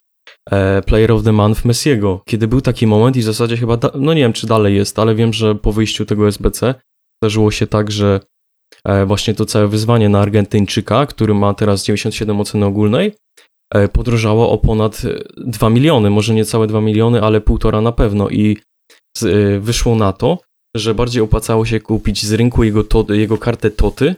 e, 0.51 0.83
Player 0.83 1.13
of 1.13 1.25
the 1.25 1.33
Month 1.33 1.65
Messiego, 1.65 2.23
kiedy 2.27 2.49
był 2.49 2.61
taki 2.61 2.87
moment 2.87 3.17
i 3.17 3.21
w 3.21 3.25
zasadzie 3.25 3.57
chyba, 3.57 3.79
no 3.95 4.15
nie 4.15 4.21
wiem 4.21 4.33
czy 4.33 4.47
dalej 4.47 4.77
jest, 4.77 4.99
ale 4.99 5.15
wiem, 5.15 5.33
że 5.33 5.55
po 5.55 5.73
wyjściu 5.73 6.05
tego 6.05 6.29
SBC 6.29 6.75
zdarzyło 7.23 7.51
się 7.51 7.67
tak, 7.67 7.91
że 7.91 8.21
właśnie 9.07 9.35
to 9.35 9.47
całe 9.47 9.69
wyzwanie 9.69 10.09
na 10.09 10.21
Argentyńczyka, 10.21 11.07
który 11.07 11.35
ma 11.35 11.55
teraz 11.55 11.85
97 11.85 12.41
oceny 12.41 12.67
ogólnej, 12.67 13.13
e, 13.75 13.89
podrożało 13.89 14.51
o 14.51 14.59
ponad 14.59 15.03
2 15.37 15.71
miliony, 15.71 16.11
może 16.11 16.35
nie 16.35 16.45
całe 16.45 16.67
2 16.67 16.81
miliony, 16.81 17.23
ale 17.23 17.41
półtora 17.41 17.81
na 17.81 17.93
pewno 17.93 18.29
i 18.29 18.57
e, 19.23 19.61
wyszło 19.61 19.95
na 19.95 20.13
to, 20.13 20.39
że 20.77 20.95
bardziej 20.95 21.23
opłacało 21.23 21.65
się 21.65 21.81
kupić 21.81 22.27
z 22.27 22.33
rynku 22.33 22.65
jego, 22.65 22.85
to, 22.85 23.07
jego 23.15 23.39
kartę 23.39 23.71
Toty, 23.71 24.15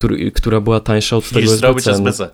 który, 0.00 0.32
która 0.32 0.60
była 0.60 0.80
tańsza 0.80 1.16
od 1.16 1.28
tego 1.28 1.52
SBC. 1.52 1.90
SBC. 1.90 2.30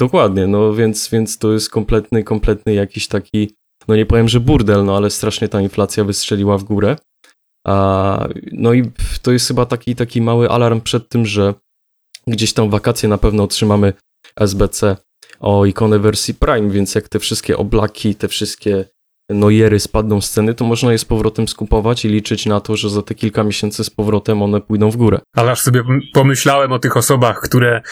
Dokładnie, 0.00 0.46
no 0.46 0.74
więc, 0.74 1.08
więc 1.08 1.38
to 1.38 1.52
jest 1.52 1.70
kompletny, 1.70 2.24
kompletny 2.24 2.74
jakiś 2.74 3.08
taki, 3.08 3.50
no 3.88 3.96
nie 3.96 4.06
powiem, 4.06 4.28
że 4.28 4.40
burdel, 4.40 4.84
no 4.84 4.96
ale 4.96 5.10
strasznie 5.10 5.48
ta 5.48 5.60
inflacja 5.60 6.04
wystrzeliła 6.04 6.58
w 6.58 6.64
górę. 6.64 6.96
No 8.52 8.72
i 8.72 8.90
to 9.22 9.32
jest 9.32 9.48
chyba 9.48 9.66
taki, 9.66 9.96
taki 9.96 10.20
mały 10.20 10.50
alarm 10.50 10.80
przed 10.80 11.08
tym, 11.08 11.26
że 11.26 11.54
gdzieś 12.26 12.52
tam 12.52 12.70
wakacje 12.70 13.08
na 13.08 13.18
pewno 13.18 13.42
otrzymamy 13.42 13.92
SBC 14.36 14.96
o 15.40 15.66
ikonę 15.66 15.98
wersji 15.98 16.34
Prime, 16.34 16.70
więc 16.70 16.94
jak 16.94 17.08
te 17.08 17.18
wszystkie 17.18 17.56
oblaki, 17.56 18.14
te 18.14 18.28
wszystkie 18.28 18.84
nojery 19.30 19.80
spadną 19.80 20.20
z 20.20 20.30
ceny, 20.30 20.54
to 20.54 20.64
można 20.64 20.92
je 20.92 20.98
z 20.98 21.04
powrotem 21.04 21.48
skupować 21.48 22.04
i 22.04 22.08
liczyć 22.08 22.46
na 22.46 22.60
to, 22.60 22.76
że 22.76 22.90
za 22.90 23.02
te 23.02 23.14
kilka 23.14 23.44
miesięcy 23.44 23.84
z 23.84 23.90
powrotem 23.90 24.42
one 24.42 24.60
pójdą 24.60 24.90
w 24.90 24.96
górę. 24.96 25.18
Ale 25.36 25.50
aż 25.52 25.60
sobie 25.60 25.82
pomyślałem 26.14 26.72
o 26.72 26.78
tych 26.78 26.96
osobach, 26.96 27.40
które 27.40 27.82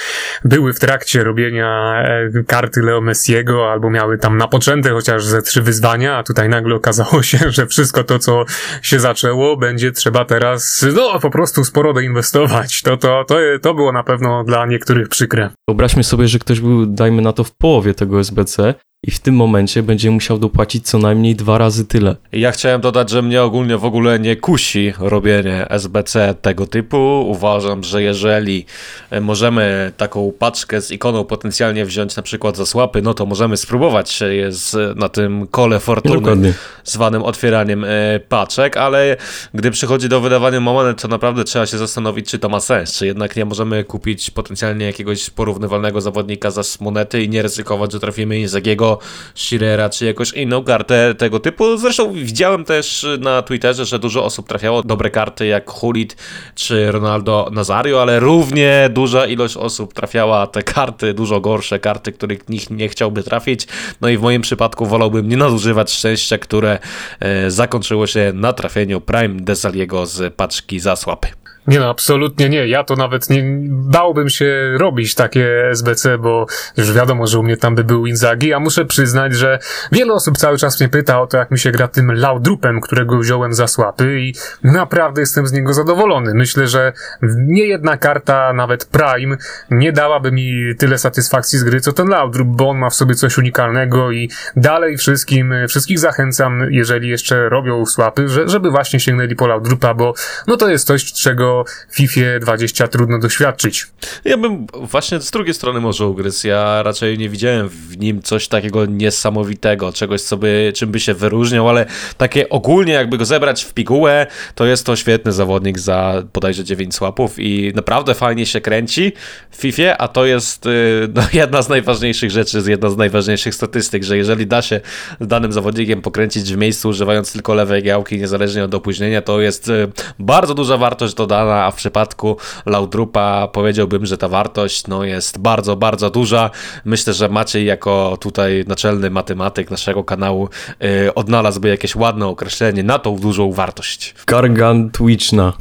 były 0.45 0.73
w 0.73 0.81
trakcie 0.81 1.25
robienia 1.25 1.95
e, 2.03 2.45
karty 2.47 2.81
Leo 2.81 3.00
Messiego, 3.00 3.71
albo 3.73 3.91
miały 3.91 4.19
tam 4.19 4.37
napoczęte 4.37 4.91
chociaż 4.91 5.25
ze 5.25 5.43
trzy 5.43 5.62
wyzwania, 5.62 6.17
a 6.17 6.23
tutaj 6.23 6.49
nagle 6.49 6.75
okazało 6.75 7.23
się, 7.31 7.38
że 7.49 7.67
wszystko 7.67 8.05
to, 8.05 8.19
co 8.19 8.45
się 8.83 9.00
zaczęło, 9.00 9.57
będzie 9.57 9.93
trzeba 9.93 10.25
teraz, 10.25 10.87
no, 10.95 11.21
po 11.21 11.31
prostu 11.31 11.64
sporo 11.64 11.93
doinwestować. 11.93 12.83
To, 12.83 12.97
to, 12.97 13.25
to, 13.29 13.37
to 13.62 13.75
było 13.75 13.93
na 13.93 14.03
pewno 14.03 14.45
dla 14.45 14.67
niektórych 14.67 15.09
przykre. 15.09 15.50
Wyobraźmy 15.69 16.05
sobie, 16.05 16.29
że 16.29 16.38
ktoś 16.38 16.61
był, 16.61 16.87
dajmy 16.87 17.23
na 17.23 17.33
to, 17.33 17.45
w 17.45 17.53
połowie 17.53 17.95
tego 17.95 18.21
SBC 18.21 18.75
i 19.06 19.11
w 19.11 19.20
tym 19.20 19.34
momencie 19.34 19.82
będzie 19.82 20.11
musiał 20.11 20.38
dopłacić 20.38 20.87
co 20.87 20.99
najmniej 20.99 21.34
dwa 21.34 21.58
razy 21.58 21.84
tyle. 21.84 22.16
Ja 22.32 22.52
chciałem 22.52 22.80
dodać, 22.80 23.11
że 23.11 23.23
mnie 23.23 23.42
ogólnie 23.42 23.78
w 23.78 23.84
ogóle 23.84 24.18
nie 24.18 24.37
kusi 24.37 24.92
robienie 24.99 25.66
SBC 25.70 26.34
tego 26.42 26.66
typu. 26.66 27.25
Uważam, 27.28 27.84
że 27.84 28.02
jeżeli 28.02 28.66
e, 29.11 29.20
możemy 29.20 29.92
taką 29.96 30.32
paczkę 30.38 30.80
z 30.80 30.90
ikoną 30.90 31.25
potencjalnie 31.25 31.84
wziąć 31.84 32.16
na 32.16 32.23
przykład 32.23 32.56
za 32.56 32.66
słapy, 32.66 33.02
no 33.02 33.14
to 33.14 33.26
możemy 33.26 33.56
spróbować 33.56 34.20
z, 34.49 34.96
na 34.99 35.08
tym 35.08 35.46
kole 35.46 35.80
fortuny 35.80 36.14
Dokładnie. 36.14 36.52
zwanym 36.84 37.23
otwieraniem 37.23 37.84
e, 37.84 38.20
paczek, 38.28 38.76
ale 38.76 39.16
gdy 39.54 39.70
przychodzi 39.70 40.08
do 40.08 40.20
wydawania 40.20 40.61
monet, 40.61 41.02
to 41.02 41.08
naprawdę 41.08 41.44
trzeba 41.44 41.66
się 41.66 41.78
zastanowić, 41.78 42.30
czy 42.30 42.38
to 42.38 42.49
ma 42.49 42.61
sens, 42.61 42.99
czy 42.99 43.06
jednak 43.06 43.37
nie 43.37 43.44
możemy 43.44 43.84
kupić 43.84 44.30
potencjalnie 44.30 44.87
jakiegoś 44.87 45.30
porównywalnego 45.30 46.00
zawodnika 46.00 46.50
za 46.50 46.62
monety 46.80 47.23
i 47.23 47.28
nie 47.28 47.42
ryzykować, 47.42 47.92
że 47.92 48.00
trafimy 48.00 48.38
Inzagiego 48.38 48.93
Shirera 49.34 49.88
czy 49.88 50.04
jakąś 50.04 50.32
inną 50.32 50.64
kartę 50.64 51.14
tego 51.14 51.40
typu. 51.40 51.76
Zresztą 51.76 52.12
widziałem 52.12 52.64
też 52.64 53.06
na 53.20 53.42
Twitterze, 53.42 53.84
że 53.84 53.98
dużo 53.98 54.24
osób 54.24 54.48
trafiało 54.48 54.82
dobre 54.82 55.10
karty 55.10 55.46
jak 55.46 55.70
Hulit 55.70 56.16
czy 56.54 56.92
Ronaldo 56.92 57.48
Nazario, 57.52 58.02
ale 58.02 58.20
równie 58.20 58.90
duża 58.92 59.26
ilość 59.26 59.56
osób 59.56 59.94
trafiała 59.94 60.46
te 60.46 60.62
karty, 60.62 61.14
dużo 61.14 61.40
gorsze 61.40 61.78
karty, 61.78 62.12
których 62.12 62.48
nikt 62.48 62.70
nie 62.70 62.88
chciałby 62.88 63.22
trafić. 63.22 63.66
No 64.00 64.08
i 64.08 64.18
w 64.18 64.22
moim 64.22 64.42
przypadku 64.42 64.86
wolałbym 64.86 65.28
nie 65.28 65.36
nadużywać 65.36 65.92
szczęścia, 65.92 66.38
które 66.38 66.78
e, 67.20 67.50
zakończyło 67.50 68.06
się 68.06 68.32
na 68.34 68.52
trafieniu 68.52 69.00
Prime 69.00 69.40
Desaliego 69.40 70.06
z 70.06 70.34
paczki 70.34 70.80
za 70.80 70.96
słapy. 70.96 71.43
Nie 71.66 71.80
no, 71.80 71.90
absolutnie 71.90 72.49
nie. 72.49 72.66
Ja 72.68 72.85
to 72.85 72.97
nawet 72.97 73.30
nie 73.30 73.42
bałbym 73.68 74.28
się 74.28 74.75
robić 74.78 75.14
takie 75.14 75.71
SBC, 75.71 76.18
bo 76.18 76.47
już 76.76 76.92
wiadomo, 76.92 77.26
że 77.26 77.38
u 77.38 77.42
mnie 77.42 77.56
tam 77.56 77.75
by 77.75 77.85
był 77.85 78.06
Inzagi, 78.06 78.52
a 78.52 78.61
muszę 78.61 78.85
przyznać, 78.85 79.35
że 79.35 79.59
wiele 79.92 80.12
osób 80.12 80.38
cały 80.38 80.59
czas 80.59 80.80
mnie 80.80 80.88
pyta 80.88 81.21
o 81.21 81.26
to, 81.26 81.37
jak 81.37 81.50
mi 81.50 81.59
się 81.59 81.71
gra 81.71 81.88
tym 81.88 82.12
Laudrupem, 82.12 82.80
którego 82.80 83.18
wziąłem 83.18 83.54
za 83.54 83.66
słapy 83.66 84.21
i 84.21 84.35
naprawdę 84.62 85.21
jestem 85.21 85.47
z 85.47 85.52
niego 85.52 85.75
zadowolony. 85.75 86.35
Myślę, 86.35 86.66
że 86.66 86.92
nie 87.37 87.66
jedna 87.66 87.97
karta, 87.97 88.52
nawet 88.52 88.85
Prime, 88.85 89.37
nie 89.71 89.92
dałaby 89.92 90.33
mi 90.33 90.75
tyle 90.78 90.99
satysfakcji 90.99 91.59
z 91.59 91.64
gry, 91.64 91.80
co 91.80 91.92
ten 91.92 92.09
Laudrup, 92.09 92.49
bo 92.49 92.68
on 92.68 92.78
ma 92.78 92.90
w 92.90 92.94
sobie 92.94 93.14
coś 93.14 93.38
unikalnego 93.38 94.12
i 94.12 94.30
dalej 94.56 94.97
wszystkim, 94.97 95.54
wszystkich 95.68 95.99
zachęcam, 95.99 96.66
jeżeli 96.71 97.09
jeszcze 97.09 97.49
robią 97.49 97.87
słapy, 97.87 98.28
że, 98.28 98.49
żeby 98.49 98.71
właśnie 98.71 99.00
sięgnęli 99.00 99.37
po 99.37 99.47
Laudrupa, 99.47 99.94
bo 99.94 100.14
no 100.47 100.56
to 100.56 100.68
jest 100.68 100.87
coś, 100.87 101.12
czego 101.12 101.53
FIFA 101.90 102.20
20 102.40 102.88
trudno 102.88 103.18
doświadczyć. 103.18 103.87
Ja 104.25 104.38
bym 104.38 104.66
właśnie 104.73 105.20
z 105.20 105.30
drugiej 105.30 105.54
strony 105.54 105.80
może 105.80 106.06
ugryzł. 106.06 106.46
Ja 106.46 106.82
raczej 106.82 107.18
nie 107.18 107.28
widziałem 107.28 107.68
w 107.68 107.99
nim 107.99 108.23
coś 108.23 108.49
takiego 108.49 108.87
niesamowitego, 108.87 109.92
czegoś, 109.92 110.23
co 110.23 110.37
by, 110.37 110.73
czym 110.76 110.90
by 110.90 111.00
się 111.00 111.14
wyróżniał, 111.14 111.68
ale 111.68 111.87
takie 112.16 112.49
ogólnie 112.49 112.92
jakby 112.92 113.18
go 113.18 113.25
zebrać 113.25 113.64
w 113.64 113.75
pigułę, 113.75 114.26
to 114.54 114.66
jest 114.66 114.87
to 114.87 114.96
świetny 114.96 115.32
zawodnik 115.32 115.79
za 115.79 116.22
bodajże 116.33 116.64
9 116.64 116.94
słapów 116.94 117.35
i 117.38 117.72
naprawdę 117.74 118.14
fajnie 118.14 118.46
się 118.46 118.61
kręci 118.61 119.12
w 119.50 119.57
FIFA, 119.57 119.98
a 119.98 120.09
to 120.09 120.24
jest 120.24 120.66
y, 120.66 121.09
no, 121.14 121.22
jedna 121.42 121.62
z 121.62 121.68
najważniejszych 121.68 122.31
rzeczy, 122.31 122.62
jedna 122.66 122.90
z 122.90 122.96
najważniejszych 122.96 123.55
statystyk, 123.55 124.02
że 124.02 124.16
jeżeli 124.16 124.46
da 124.46 124.62
się 124.62 124.81
danym 125.20 125.52
zawodnikiem 125.52 126.02
pokręcić 126.02 126.52
w 126.52 126.57
miejscu 126.57 126.88
używając 126.88 127.33
tylko 127.33 127.55
lewej 127.55 127.83
gałki, 127.83 128.18
niezależnie 128.18 128.64
od 128.64 128.74
opóźnienia, 128.74 129.22
to 129.22 129.40
jest 129.40 129.68
y, 129.68 129.92
bardzo 130.18 130.55
duża 130.55 130.76
wartość 130.76 131.14
dodana 131.14 131.43
a 131.52 131.70
w 131.70 131.74
przypadku 131.74 132.37
Laudrupa 132.66 133.48
powiedziałbym, 133.52 134.07
że 134.07 134.18
ta 134.18 134.28
wartość 134.28 134.87
no, 134.87 135.04
jest 135.04 135.38
bardzo, 135.38 135.76
bardzo 135.76 136.11
duża. 136.11 136.50
Myślę, 136.85 137.12
że 137.12 137.28
Maciej 137.28 137.66
jako 137.66 138.18
tutaj 138.20 138.64
naczelny 138.68 139.11
matematyk 139.11 139.70
naszego 139.70 140.04
kanału 140.04 140.48
yy, 140.80 141.14
odnalazłby 141.14 141.68
jakieś 141.68 141.96
ładne 141.96 142.26
określenie 142.26 142.83
na 142.83 142.98
tą 142.98 143.18
dużą 143.18 143.52
wartość. 143.52 144.14
Gargantuiczna. 144.26 145.52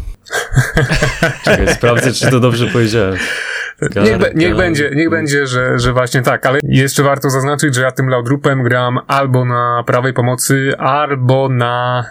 Czekaj, 1.43 1.67
sprawdzę, 1.75 2.13
czy 2.13 2.31
to 2.31 2.39
dobrze 2.39 2.67
powiedziałem. 2.67 3.17
Niech, 3.81 4.35
niech, 4.35 4.55
będzie, 4.55 4.91
niech 4.95 5.09
będzie 5.09 5.47
że, 5.47 5.79
że 5.79 5.93
właśnie 5.93 6.21
tak, 6.21 6.45
ale 6.45 6.59
jeszcze 6.63 7.03
warto 7.03 7.29
zaznaczyć, 7.29 7.75
że 7.75 7.81
ja 7.81 7.91
tym 7.91 8.09
Laudrupem 8.09 8.63
gram 8.63 8.99
albo 9.07 9.45
na 9.45 9.83
prawej 9.87 10.13
pomocy, 10.13 10.73
albo 10.77 11.49
na 11.49 12.05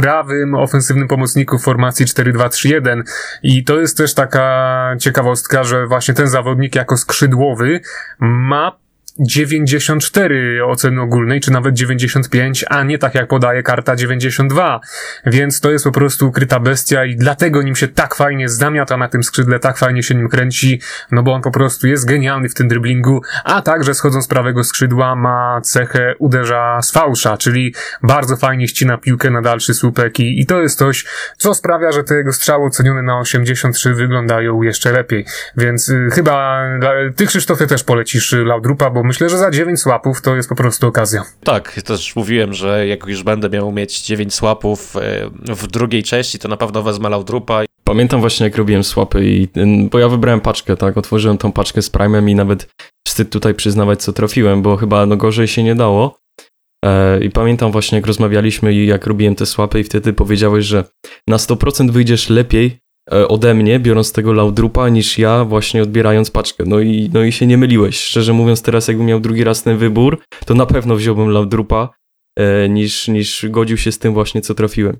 prawym 0.00 0.54
ofensywnym 0.54 1.08
pomocniku 1.08 1.58
w 1.58 1.62
formacji 1.62 2.06
4-2-3-1 2.06 3.02
i 3.42 3.64
to 3.64 3.80
jest 3.80 3.96
też 3.96 4.14
taka 4.14 4.96
ciekawostka, 5.00 5.64
że 5.64 5.86
właśnie 5.86 6.14
ten 6.14 6.28
zawodnik 6.28 6.74
jako 6.74 6.96
skrzydłowy 6.96 7.80
ma 8.20 8.78
94 9.18 10.64
oceny 10.64 11.00
ogólnej, 11.00 11.40
czy 11.40 11.50
nawet 11.50 11.74
95, 11.74 12.64
a 12.68 12.82
nie 12.82 12.98
tak 12.98 13.14
jak 13.14 13.28
podaje 13.28 13.62
karta 13.62 13.96
92. 13.96 14.80
Więc 15.26 15.60
to 15.60 15.70
jest 15.70 15.84
po 15.84 15.92
prostu 15.92 16.28
ukryta 16.28 16.60
bestia 16.60 17.04
i 17.04 17.16
dlatego 17.16 17.62
nim 17.62 17.76
się 17.76 17.88
tak 17.88 18.14
fajnie 18.14 18.48
zamiata 18.48 18.96
na 18.96 19.08
tym 19.08 19.22
skrzydle, 19.22 19.58
tak 19.58 19.78
fajnie 19.78 20.02
się 20.02 20.14
nim 20.14 20.28
kręci, 20.28 20.80
no 21.10 21.22
bo 21.22 21.34
on 21.34 21.42
po 21.42 21.50
prostu 21.50 21.86
jest 21.86 22.06
genialny 22.06 22.48
w 22.48 22.54
tym 22.54 22.68
driblingu, 22.68 23.22
a 23.44 23.62
także 23.62 23.94
schodząc 23.94 24.24
z 24.24 24.28
prawego 24.28 24.64
skrzydła 24.64 25.16
ma 25.16 25.60
cechę 25.60 26.14
uderza 26.18 26.82
z 26.82 26.92
fałsza, 26.92 27.36
czyli 27.36 27.74
bardzo 28.02 28.36
fajnie 28.36 28.68
ścina 28.68 28.98
piłkę 28.98 29.30
na 29.30 29.42
dalszy 29.42 29.74
słupek 29.74 30.20
i, 30.20 30.40
i 30.40 30.46
to 30.46 30.62
jest 30.62 30.78
coś, 30.78 31.04
co 31.36 31.54
sprawia, 31.54 31.92
że 31.92 32.04
te 32.04 32.14
jego 32.14 32.32
strzały 32.32 32.66
ocenione 32.66 33.02
na 33.02 33.18
83 33.18 33.94
wyglądają 33.94 34.62
jeszcze 34.62 34.92
lepiej. 34.92 35.24
Więc 35.56 35.88
y, 35.88 36.08
chyba 36.12 36.62
ty 37.16 37.26
Krzysztofie 37.26 37.66
też 37.66 37.84
polecisz 37.84 38.32
Laudrupa, 38.32 38.90
bo 38.90 38.99
myślę, 39.04 39.28
że 39.28 39.38
za 39.38 39.50
9 39.50 39.80
słapów 39.80 40.22
to 40.22 40.36
jest 40.36 40.48
po 40.48 40.54
prostu 40.54 40.86
okazja. 40.86 41.24
Tak, 41.44 41.82
też 41.82 42.16
mówiłem, 42.16 42.52
że 42.52 42.86
jak 42.86 43.06
już 43.06 43.22
będę 43.22 43.50
miał 43.50 43.72
mieć 43.72 44.02
9 44.02 44.34
słapów 44.34 44.96
e, 44.96 45.30
w 45.54 45.66
drugiej 45.66 46.02
części, 46.02 46.38
to 46.38 46.48
na 46.48 46.56
pewno 46.56 46.82
wezmę 46.82 47.08
Laudrupa. 47.08 47.62
Pamiętam 47.84 48.20
właśnie 48.20 48.44
jak 48.44 48.56
robiłem 48.56 48.84
słapy 48.84 49.24
i 49.24 49.48
bo 49.90 49.98
ja 49.98 50.08
wybrałem 50.08 50.40
paczkę, 50.40 50.76
tak, 50.76 50.96
otworzyłem 50.96 51.38
tą 51.38 51.52
paczkę 51.52 51.82
z 51.82 51.90
Prime'em 51.90 52.30
i 52.30 52.34
nawet 52.34 52.68
wstyd 53.08 53.30
tutaj 53.30 53.54
przyznawać 53.54 54.02
co 54.02 54.12
trafiłem, 54.12 54.62
bo 54.62 54.76
chyba 54.76 55.06
no 55.06 55.16
gorzej 55.16 55.48
się 55.48 55.62
nie 55.62 55.74
dało. 55.74 56.18
E, 56.84 57.24
I 57.24 57.30
pamiętam 57.30 57.72
właśnie 57.72 57.98
jak 57.98 58.06
rozmawialiśmy 58.06 58.74
i 58.74 58.86
jak 58.86 59.06
robiłem 59.06 59.34
te 59.34 59.46
słapy 59.46 59.80
i 59.80 59.84
wtedy 59.84 60.12
powiedziałeś, 60.12 60.64
że 60.64 60.84
na 61.28 61.36
100% 61.36 61.90
wyjdziesz 61.90 62.30
lepiej 62.30 62.78
ode 63.10 63.54
mnie, 63.54 63.80
biorąc 63.80 64.12
tego 64.12 64.32
Laudrupa, 64.32 64.88
niż 64.88 65.18
ja 65.18 65.44
właśnie 65.44 65.82
odbierając 65.82 66.30
paczkę. 66.30 66.64
No 66.66 66.80
i, 66.80 67.10
no 67.14 67.22
i 67.22 67.32
się 67.32 67.46
nie 67.46 67.58
myliłeś. 67.58 68.00
Szczerze 68.00 68.32
mówiąc, 68.32 68.62
teraz 68.62 68.88
jakbym 68.88 69.06
miał 69.06 69.20
drugi 69.20 69.44
raz 69.44 69.62
ten 69.62 69.78
wybór, 69.78 70.18
to 70.46 70.54
na 70.54 70.66
pewno 70.66 70.96
wziąłbym 70.96 71.28
Laudrupa, 71.28 71.88
e, 72.36 72.68
niż, 72.68 73.08
niż 73.08 73.46
godził 73.48 73.76
się 73.76 73.92
z 73.92 73.98
tym 73.98 74.14
właśnie, 74.14 74.40
co 74.40 74.54
trafiłem. 74.54 74.96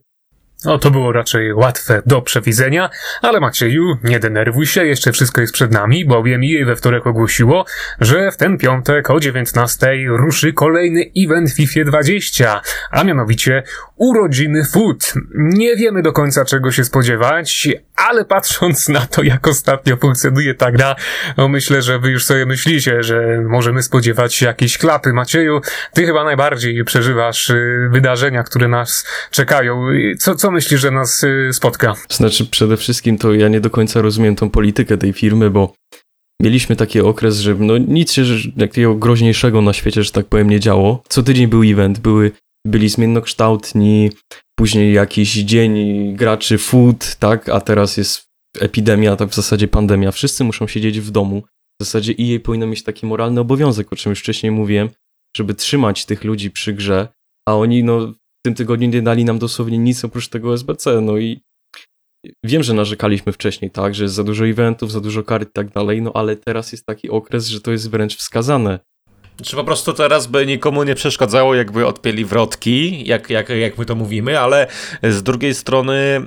No 0.64 0.78
to 0.78 0.90
było 0.90 1.12
raczej 1.12 1.54
łatwe 1.54 2.02
do 2.06 2.22
przewidzenia, 2.22 2.90
ale 3.22 3.40
Macieju, 3.40 3.96
nie 4.04 4.20
denerwuj 4.20 4.66
się, 4.66 4.86
jeszcze 4.86 5.12
wszystko 5.12 5.40
jest 5.40 5.52
przed 5.52 5.72
nami, 5.72 6.04
bowiem 6.04 6.40
EA 6.44 6.66
we 6.66 6.76
wtorek 6.76 7.06
ogłosiło, 7.06 7.64
że 8.00 8.30
w 8.30 8.36
ten 8.36 8.58
piątek 8.58 9.10
o 9.10 9.20
19 9.20 9.96
ruszy 10.06 10.52
kolejny 10.52 11.10
event 11.16 11.52
FIFA 11.52 11.80
20, 11.84 12.60
a 12.90 13.04
mianowicie 13.04 13.62
urodziny 14.00 14.64
Food. 14.64 15.14
Nie 15.34 15.76
wiemy 15.76 16.02
do 16.02 16.12
końca 16.12 16.44
czego 16.44 16.72
się 16.72 16.84
spodziewać, 16.84 17.68
ale 17.96 18.24
patrząc 18.24 18.88
na 18.88 19.00
to, 19.00 19.22
jak 19.22 19.48
ostatnio 19.48 19.96
funkcjonuje 19.96 20.54
ta 20.54 20.72
gra, 20.72 20.96
no 21.36 21.48
myślę, 21.48 21.82
że 21.82 21.98
wy 21.98 22.10
już 22.10 22.24
sobie 22.24 22.46
myślicie, 22.46 23.02
że 23.02 23.44
możemy 23.48 23.82
spodziewać 23.82 24.34
się 24.34 24.46
jakiejś 24.46 24.78
klapy. 24.78 25.12
Macieju, 25.12 25.60
ty 25.94 26.06
chyba 26.06 26.24
najbardziej 26.24 26.84
przeżywasz 26.84 27.50
y, 27.50 27.88
wydarzenia, 27.92 28.42
które 28.42 28.68
nas 28.68 29.06
czekają. 29.30 29.86
Co, 30.18 30.34
co 30.34 30.50
myślisz, 30.50 30.80
że 30.80 30.90
nas 30.90 31.24
y, 31.24 31.50
spotka? 31.52 31.94
Znaczy, 32.10 32.46
przede 32.46 32.76
wszystkim 32.76 33.18
to 33.18 33.34
ja 33.34 33.48
nie 33.48 33.60
do 33.60 33.70
końca 33.70 34.02
rozumiem 34.02 34.36
tą 34.36 34.50
politykę 34.50 34.96
tej 34.98 35.12
firmy, 35.12 35.50
bo 35.50 35.74
mieliśmy 36.42 36.76
taki 36.76 37.00
okres, 37.00 37.36
że 37.36 37.54
no 37.54 37.78
nic 37.78 38.12
się 38.12 38.22
takiego 38.58 38.94
groźniejszego 38.94 39.62
na 39.62 39.72
świecie, 39.72 40.02
że 40.02 40.12
tak 40.12 40.26
powiem, 40.26 40.50
nie 40.50 40.60
działo. 40.60 41.02
Co 41.08 41.22
tydzień 41.22 41.46
był 41.46 41.62
event, 41.62 41.98
były, 41.98 42.30
byli 42.66 42.88
zmiennokształtni, 42.88 44.10
później 44.58 44.94
jakiś 44.94 45.34
dzień 45.34 45.74
graczy 46.16 46.58
food, 46.58 47.16
tak, 47.16 47.48
a 47.48 47.60
teraz 47.60 47.96
jest 47.96 48.30
epidemia, 48.58 49.16
tak 49.16 49.28
w 49.28 49.34
zasadzie 49.34 49.68
pandemia, 49.68 50.12
wszyscy 50.12 50.44
muszą 50.44 50.66
siedzieć 50.66 51.00
w 51.00 51.10
domu. 51.10 51.42
W 51.80 51.84
zasadzie 51.84 52.14
EA 52.20 52.40
powinno 52.40 52.66
mieć 52.66 52.82
taki 52.82 53.06
moralny 53.06 53.40
obowiązek, 53.40 53.92
o 53.92 53.96
czym 53.96 54.10
już 54.10 54.20
wcześniej 54.20 54.52
mówiłem, 54.52 54.88
żeby 55.36 55.54
trzymać 55.54 56.06
tych 56.06 56.24
ludzi 56.24 56.50
przy 56.50 56.72
grze, 56.72 57.08
a 57.48 57.54
oni 57.54 57.84
no 57.84 58.06
w 58.06 58.42
tym 58.44 58.54
tygodniu 58.54 58.88
nie 58.88 59.02
dali 59.02 59.24
nam 59.24 59.38
dosłownie 59.38 59.78
nic 59.78 60.04
oprócz 60.04 60.28
tego 60.28 60.54
SBC, 60.54 61.00
no 61.00 61.18
i 61.18 61.40
wiem, 62.44 62.62
że 62.62 62.74
narzekaliśmy 62.74 63.32
wcześniej, 63.32 63.70
tak, 63.70 63.94
że 63.94 64.02
jest 64.02 64.14
za 64.14 64.24
dużo 64.24 64.46
eventów, 64.46 64.92
za 64.92 65.00
dużo 65.00 65.22
kart 65.22 65.48
i 65.48 65.52
tak 65.52 65.72
dalej, 65.72 66.02
no 66.02 66.12
ale 66.14 66.36
teraz 66.36 66.72
jest 66.72 66.86
taki 66.86 67.10
okres, 67.10 67.46
że 67.46 67.60
to 67.60 67.72
jest 67.72 67.90
wręcz 67.90 68.16
wskazane. 68.16 68.80
Czy 69.42 69.56
po 69.56 69.64
prostu 69.64 69.92
teraz 69.92 70.26
by 70.26 70.46
nikomu 70.46 70.82
nie 70.82 70.94
przeszkadzało, 70.94 71.54
jakby 71.54 71.86
odpięli 71.86 72.24
wrotki, 72.24 73.08
jak, 73.08 73.30
jak, 73.30 73.48
jak 73.48 73.78
my 73.78 73.84
to 73.84 73.94
mówimy, 73.94 74.40
ale 74.40 74.66
z 75.02 75.22
drugiej 75.22 75.54
strony 75.54 76.26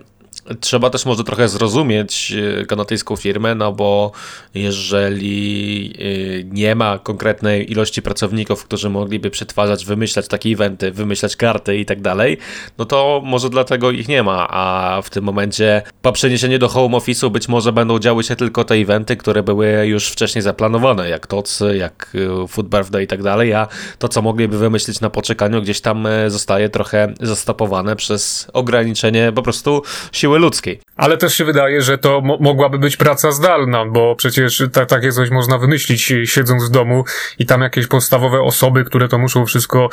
Trzeba 0.60 0.90
też 0.90 1.06
może 1.06 1.24
trochę 1.24 1.50
zrozumieć 1.50 2.34
e, 2.62 2.66
kanadyjską 2.66 3.16
firmę, 3.16 3.56
no 3.56 3.72
bo 3.72 4.12
jeżeli 4.54 5.94
e, 6.00 6.44
nie 6.44 6.76
ma 6.76 7.00
konkretnej 7.00 7.72
ilości 7.72 8.02
pracowników, 8.02 8.64
którzy 8.66 8.90
mogliby 8.90 9.30
przetwarzać, 9.30 9.86
wymyślać 9.86 10.28
takie 10.28 10.50
eventy, 10.50 10.92
wymyślać 10.92 11.36
karty 11.36 11.78
i 11.78 11.86
tak 11.86 12.02
dalej, 12.02 12.38
no 12.78 12.86
to 12.86 13.22
może 13.26 13.50
dlatego 13.50 13.92
ich 13.92 14.08
nie 14.08 14.24
ma, 14.24 14.48
a 14.50 15.02
w 15.02 15.10
tym 15.10 15.24
momencie 15.24 15.82
po 16.02 16.12
przeniesieniu 16.12 16.60
do 16.60 16.68
home 16.68 16.98
office'u 16.98 17.32
być 17.32 17.48
może 17.48 17.72
będą 17.72 18.00
działy 18.00 18.24
się 18.24 18.36
tylko 18.36 18.64
te 18.64 18.76
eventy, 18.76 19.18
które 19.18 19.44
były 19.44 19.88
już 19.88 20.08
wcześniej 20.08 20.42
zaplanowane, 20.42 21.10
jak 21.10 21.28
TOC, 21.28 21.60
jak 21.74 22.16
e, 22.44 22.48
Food 22.48 22.68
Birthday 22.68 23.04
i 23.04 23.08
tak 23.08 23.24
dalej, 23.24 23.54
a 23.54 23.68
to, 24.00 24.08
co 24.08 24.22
mogliby 24.22 24.58
wymyślić 24.58 25.02
na 25.02 25.10
poczekaniu, 25.10 25.62
gdzieś 25.62 25.82
tam 25.82 26.08
zostaje 26.28 26.70
trochę 26.70 27.14
zastopowane 27.22 27.96
przez 27.96 28.48
ograniczenie 28.54 29.32
po 29.36 29.42
prostu 29.42 29.82
siły 30.12 30.33
siły 30.34 30.40
ludzkiej. 30.40 30.80
Ale 30.96 31.18
też 31.18 31.36
się 31.36 31.46
wydaje, 31.46 31.82
że 31.82 31.98
to 31.98 32.22
mo 32.22 32.38
mogłaby 32.38 32.80
być 32.80 32.98
praca 32.98 33.32
zdalna, 33.32 33.86
bo 33.86 34.16
przecież 34.16 34.64
ta, 34.74 34.86
takie 34.86 35.12
coś 35.12 35.30
można 35.30 35.58
wymyślić 35.58 36.14
siedząc 36.26 36.64
w 36.64 36.70
domu 36.70 37.04
i 37.40 37.46
tam 37.46 37.62
jakieś 37.62 37.88
podstawowe 37.88 38.42
osoby, 38.42 38.86
które 38.86 39.08
to 39.08 39.18
muszą 39.18 39.46
wszystko 39.46 39.90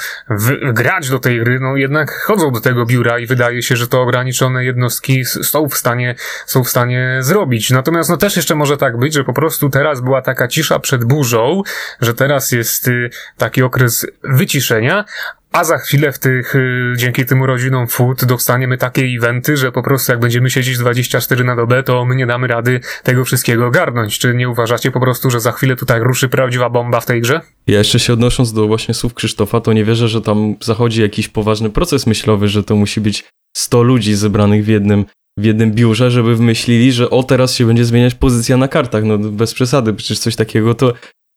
grać 0.73 1.11
do 1.11 1.19
tej 1.19 1.41
gry, 1.41 1.61
no 1.61 1.77
jednak 1.77 2.23
chodzą 2.23 2.51
do 2.51 2.61
tego 2.61 2.87
biura 2.87 3.19
i 3.19 3.27
wydaje 3.27 3.63
się, 3.63 3.77
że 3.77 3.89
to 3.89 4.03
ograniczone 4.03 4.65
jednostki 4.65 5.25
są 5.25 5.69
w 5.69 5.75
stanie, 5.75 6.15
są 6.47 6.65
w 6.65 6.69
stanie 6.69 7.19
zrobić. 7.21 7.71
Natomiast 7.71 8.11
no 8.11 8.17
też 8.17 8.37
jeszcze 8.37 8.55
może 8.55 8.77
tak 8.77 8.99
być, 8.99 9.15
że 9.15 9.25
po 9.25 9.33
prostu 9.33 9.71
teraz 9.71 10.01
była 10.01 10.23
taka 10.23 10.49
cisza 10.49 10.79
przed 10.79 11.05
burzą, 11.05 11.63
że 12.01 12.15
teraz 12.15 12.53
jest 12.53 12.89
y, 12.89 13.11
taki 13.37 13.63
okres 13.63 14.07
wyciszenia, 14.23 15.05
a 15.53 15.65
za 15.65 15.79
chwilę 15.79 16.13
w 16.13 16.19
tych, 16.19 16.55
y, 16.55 16.93
dzięki 16.97 17.27
tym 17.27 17.41
urodzinom 17.41 17.89
food 17.89 18.25
dostaniemy 18.25 18.79
takie 18.79 19.03
eventy, 19.03 19.57
że 19.57 19.73
po 19.73 19.83
prostu 19.83 20.13
jak 20.13 20.21
będziemy 20.21 20.51
siedzieć 20.51 20.79
24 20.79 21.45
na 21.45 21.57
dobę, 21.57 21.83
to 21.83 22.05
my 22.05 22.17
nie 22.17 22.27
damy 22.27 22.47
rady 22.47 22.81
tego 23.03 23.25
wszystkiego 23.25 23.67
ogarnąć. 23.67 24.19
Czy 24.19 24.35
nie 24.35 24.49
uważacie 24.49 24.91
po 24.91 25.01
prostu, 25.01 25.31
że 25.31 25.41
za 25.41 25.53
chwilę 25.53 25.77
tutaj 25.77 26.01
ruszy 26.01 26.29
prawdziwa 26.29 26.71
bomba 26.71 27.01
w 27.01 27.07
tej 27.07 27.21
grze? 27.21 27.41
Ja 27.67 27.79
jeszcze 27.79 28.01
się 28.01 28.13
odnosząc 28.13 28.53
do 28.53 28.67
właśnie 28.67 28.95
słów 28.95 29.15
Krzysztofa, 29.15 29.61
to 29.61 29.73
nie 29.73 29.85
wierzę, 29.85 30.09
że 30.09 30.23
tam 30.23 30.55
zachodzi 30.61 31.03
jakiś 31.03 31.29
poważny 31.29 31.71
proces 31.71 32.07
myślowy, 32.07 32.49
że 32.49 32.65
to 32.65 32.77
musi 32.77 33.01
być 33.01 33.25
100 33.57 33.83
ludzi 33.83 34.15
zebranych 34.15 34.65
w 34.65 34.69
jednym 34.69 35.05
w 35.39 35.45
jednym 35.45 35.73
biurze, 35.73 36.11
żeby 36.11 36.37
wymyślili, 36.37 36.93
że 36.93 37.11
o 37.11 37.23
teraz 37.23 37.55
się 37.55 37.67
będzie 37.67 37.85
zmieniać 37.85 38.15
pozycja 38.15 38.57
na 38.57 38.69
kartach. 38.69 39.05
No 39.05 39.19
bez 39.19 39.55
przesady, 39.55 39.95
przecież 39.95 40.19
coś 40.19 40.37
takiego 40.37 40.75
to 40.75 40.93
to 40.93 40.95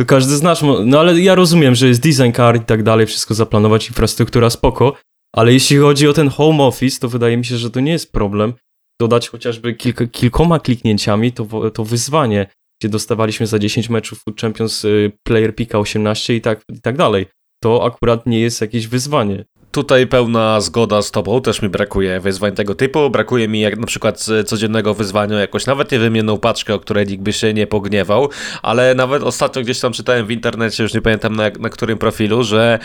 każdy 0.08 0.36
z 0.36 0.42
nas, 0.42 0.62
no 0.86 1.00
ale 1.00 1.20
ja 1.20 1.36
rozumiem, 1.36 1.76
że 1.76 1.88
jest 1.88 2.02
design 2.02 2.32
card 2.32 2.62
i 2.62 2.66
tak 2.66 2.84
dalej, 2.84 3.06
wszystko 3.06 3.34
zaplanować, 3.34 3.88
infrastruktura 3.88 4.50
spoko, 4.50 4.96
ale 5.36 5.54
jeśli 5.54 5.78
chodzi 5.78 6.08
o 6.08 6.14
ten 6.14 6.30
home 6.30 6.64
office, 6.64 7.00
to 7.00 7.10
wydaje 7.10 7.38
mi 7.38 7.46
się, 7.46 7.58
że 7.58 7.70
to 7.70 7.80
nie 7.80 7.92
jest 7.92 8.12
problem. 8.12 8.54
Dodać 9.02 9.30
chociażby 9.30 9.74
kilka, 9.74 10.08
kilkoma 10.08 10.60
kliknięciami 10.60 11.32
to, 11.32 11.72
to 11.72 11.86
wyzwanie, 11.86 12.48
gdzie 12.82 12.90
dostawaliśmy 12.90 13.48
za 13.48 13.60
10 13.60 13.90
meczów 13.90 14.20
Food 14.20 14.42
Champions 14.42 14.86
y, 14.86 15.12
Player 15.28 15.56
Pika 15.56 15.80
18 15.80 16.36
i 16.36 16.42
tak, 16.42 16.62
i 16.70 16.82
tak 16.82 16.98
dalej. 16.98 17.26
To 17.64 17.86
akurat 17.86 18.26
nie 18.26 18.40
jest 18.40 18.62
jakieś 18.62 18.88
wyzwanie. 18.88 19.46
Tutaj 19.74 20.08
pełna 20.08 20.62
zgoda 20.62 21.02
z 21.02 21.12
tobą, 21.12 21.42
też 21.42 21.62
mi 21.62 21.70
brakuje 21.70 22.20
wyzwań 22.20 22.52
tego 22.56 22.76
typu. 22.76 23.10
Brakuje 23.10 23.48
mi 23.48 23.60
jak 23.60 23.78
na 23.78 23.86
przykład 23.88 24.26
codziennego 24.46 24.94
wyzwania, 24.94 25.40
jakoś 25.40 25.66
nawet 25.66 25.92
nie 25.92 26.00
paczkę, 26.38 26.74
o 26.74 26.80
której 26.80 27.08
nikt 27.08 27.24
by 27.24 27.34
się 27.34 27.54
nie 27.54 27.68
pogniewał, 27.68 28.30
ale 28.62 28.96
nawet 28.96 29.24
ostatnio 29.24 29.62
gdzieś 29.62 29.80
tam 29.80 29.94
czytałem 29.94 30.26
w 30.26 30.32
internecie, 30.32 30.84
już 30.84 30.94
nie 30.94 31.02
pamiętam 31.02 31.36
na, 31.36 31.44
na 31.60 31.70
którym 31.70 31.98
profilu, 31.98 32.44
że 32.44 32.80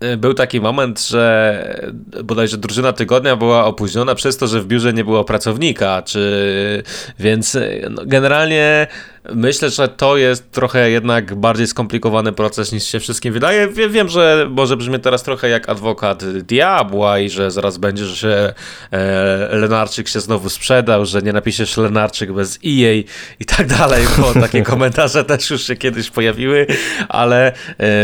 yy, 0.00 0.16
był 0.16 0.34
taki 0.34 0.60
moment, 0.60 1.06
że 1.06 1.92
bodajże 2.24 2.58
drużyna 2.58 2.92
tygodnia 2.92 3.36
była 3.36 3.64
opóźniona 3.64 4.14
przez 4.14 4.36
to, 4.36 4.46
że 4.46 4.60
w 4.60 4.66
biurze 4.66 4.92
nie 4.92 5.04
było 5.04 5.24
pracownika, 5.24 6.02
czy 6.02 6.82
więc 7.18 7.58
no, 7.90 8.02
generalnie 8.06 8.86
Myślę, 9.30 9.70
że 9.70 9.88
to 9.88 10.16
jest 10.16 10.50
trochę 10.50 10.90
jednak 10.90 11.34
bardziej 11.34 11.66
skomplikowany 11.66 12.32
proces 12.32 12.72
niż 12.72 12.84
się 12.84 13.00
wszystkim 13.00 13.32
wydaje. 13.32 13.68
Wiem, 13.68 14.08
że 14.08 14.46
może 14.50 14.76
brzmi 14.76 15.00
teraz 15.00 15.22
trochę 15.22 15.48
jak 15.48 15.68
adwokat 15.68 16.24
diabła 16.24 17.18
i 17.18 17.30
że 17.30 17.50
zaraz 17.50 17.78
będzie, 17.78 18.04
że 18.04 18.16
się 18.16 18.52
e, 18.98 19.56
Lenarczyk 19.56 20.08
się 20.08 20.20
znowu 20.20 20.48
sprzedał, 20.48 21.06
że 21.06 21.22
nie 21.22 21.32
napiszesz 21.32 21.76
Lenarczyk 21.76 22.32
bez 22.32 22.58
EA 22.66 23.02
i 23.40 23.44
tak 23.44 23.66
dalej, 23.66 24.04
bo 24.18 24.34
takie 24.46 24.62
komentarze 24.62 25.24
też 25.24 25.50
już 25.50 25.66
się 25.66 25.76
kiedyś 25.76 26.10
pojawiły, 26.10 26.66
ale 27.08 27.46
e, 27.48 27.52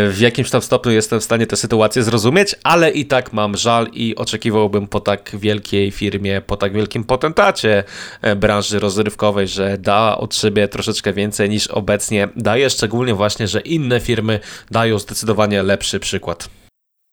w 0.08 0.16
jakimś 0.20 0.50
tam 0.50 0.62
stopniu 0.62 0.92
jestem 0.92 1.20
w 1.20 1.24
stanie 1.24 1.46
tę 1.46 1.56
sytuację 1.56 2.02
zrozumieć, 2.02 2.54
ale 2.62 2.90
i 2.90 3.06
tak 3.06 3.32
mam 3.32 3.56
żal 3.56 3.88
i 3.92 4.16
oczekiwałbym 4.16 4.86
po 4.86 5.00
tak 5.00 5.30
wielkiej 5.34 5.90
firmie, 5.90 6.40
po 6.40 6.56
tak 6.56 6.72
wielkim 6.72 7.04
potentacie 7.04 7.84
e, 8.22 8.36
branży 8.36 8.78
rozrywkowej, 8.78 9.48
że 9.48 9.78
da 9.78 10.18
od 10.18 10.34
siebie 10.34 10.68
troszeczkę 10.68 11.07
troszeczkę 11.08 11.12
więcej 11.12 11.50
niż 11.50 11.66
obecnie 11.66 12.28
daje, 12.36 12.70
szczególnie 12.70 13.14
właśnie, 13.14 13.48
że 13.48 13.60
inne 13.60 14.00
firmy 14.00 14.40
dają 14.70 14.98
zdecydowanie 14.98 15.62
lepszy 15.62 16.00
przykład. 16.00 16.50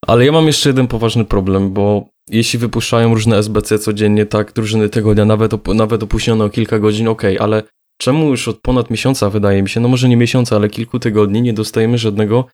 Ale 0.07 0.25
ja 0.25 0.31
mam 0.31 0.47
jeszcze 0.47 0.69
jeden 0.69 0.87
poważny 0.87 1.25
problem, 1.25 1.73
bo 1.73 2.05
jeśli 2.29 2.59
wypuszczają 2.59 3.13
różne 3.13 3.37
SBC 3.37 3.79
codziennie, 3.79 4.25
tak, 4.25 4.53
drużyny 4.53 4.89
tygodnia, 4.89 5.25
nawet, 5.25 5.53
op 5.53 5.67
nawet 5.67 6.03
opóźnione 6.03 6.45
o 6.45 6.49
kilka 6.49 6.79
godzin, 6.79 7.07
ok, 7.07 7.23
ale 7.39 7.63
czemu 8.01 8.29
już 8.29 8.47
od 8.47 8.59
ponad 8.61 8.89
miesiąca, 8.89 9.29
wydaje 9.29 9.63
mi 9.63 9.69
się, 9.69 9.79
no 9.79 9.87
może 9.87 10.09
nie 10.09 10.17
miesiąca, 10.17 10.55
ale 10.55 10.69
kilku 10.69 10.99
tygodni 10.99 11.41
nie 11.41 11.53
dostajemy 11.53 11.97
żadnego, 11.97 12.45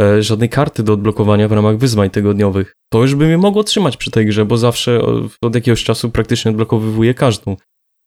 e, 0.00 0.22
żadnej 0.22 0.48
karty 0.48 0.82
do 0.82 0.92
odblokowania 0.92 1.48
w 1.48 1.52
ramach 1.52 1.76
wyzwań 1.78 2.10
tygodniowych? 2.10 2.74
To 2.92 3.02
już 3.02 3.14
by 3.14 3.26
mnie 3.26 3.38
mogło 3.38 3.64
trzymać 3.64 3.96
przy 3.96 4.10
tej 4.10 4.26
grze, 4.26 4.44
bo 4.44 4.56
zawsze 4.56 5.00
od, 5.42 5.54
jakiegoś 5.54 5.84
czasu 5.84 6.10
praktycznie 6.10 6.50
odblokowywuję 6.50 7.14
każdą 7.14 7.56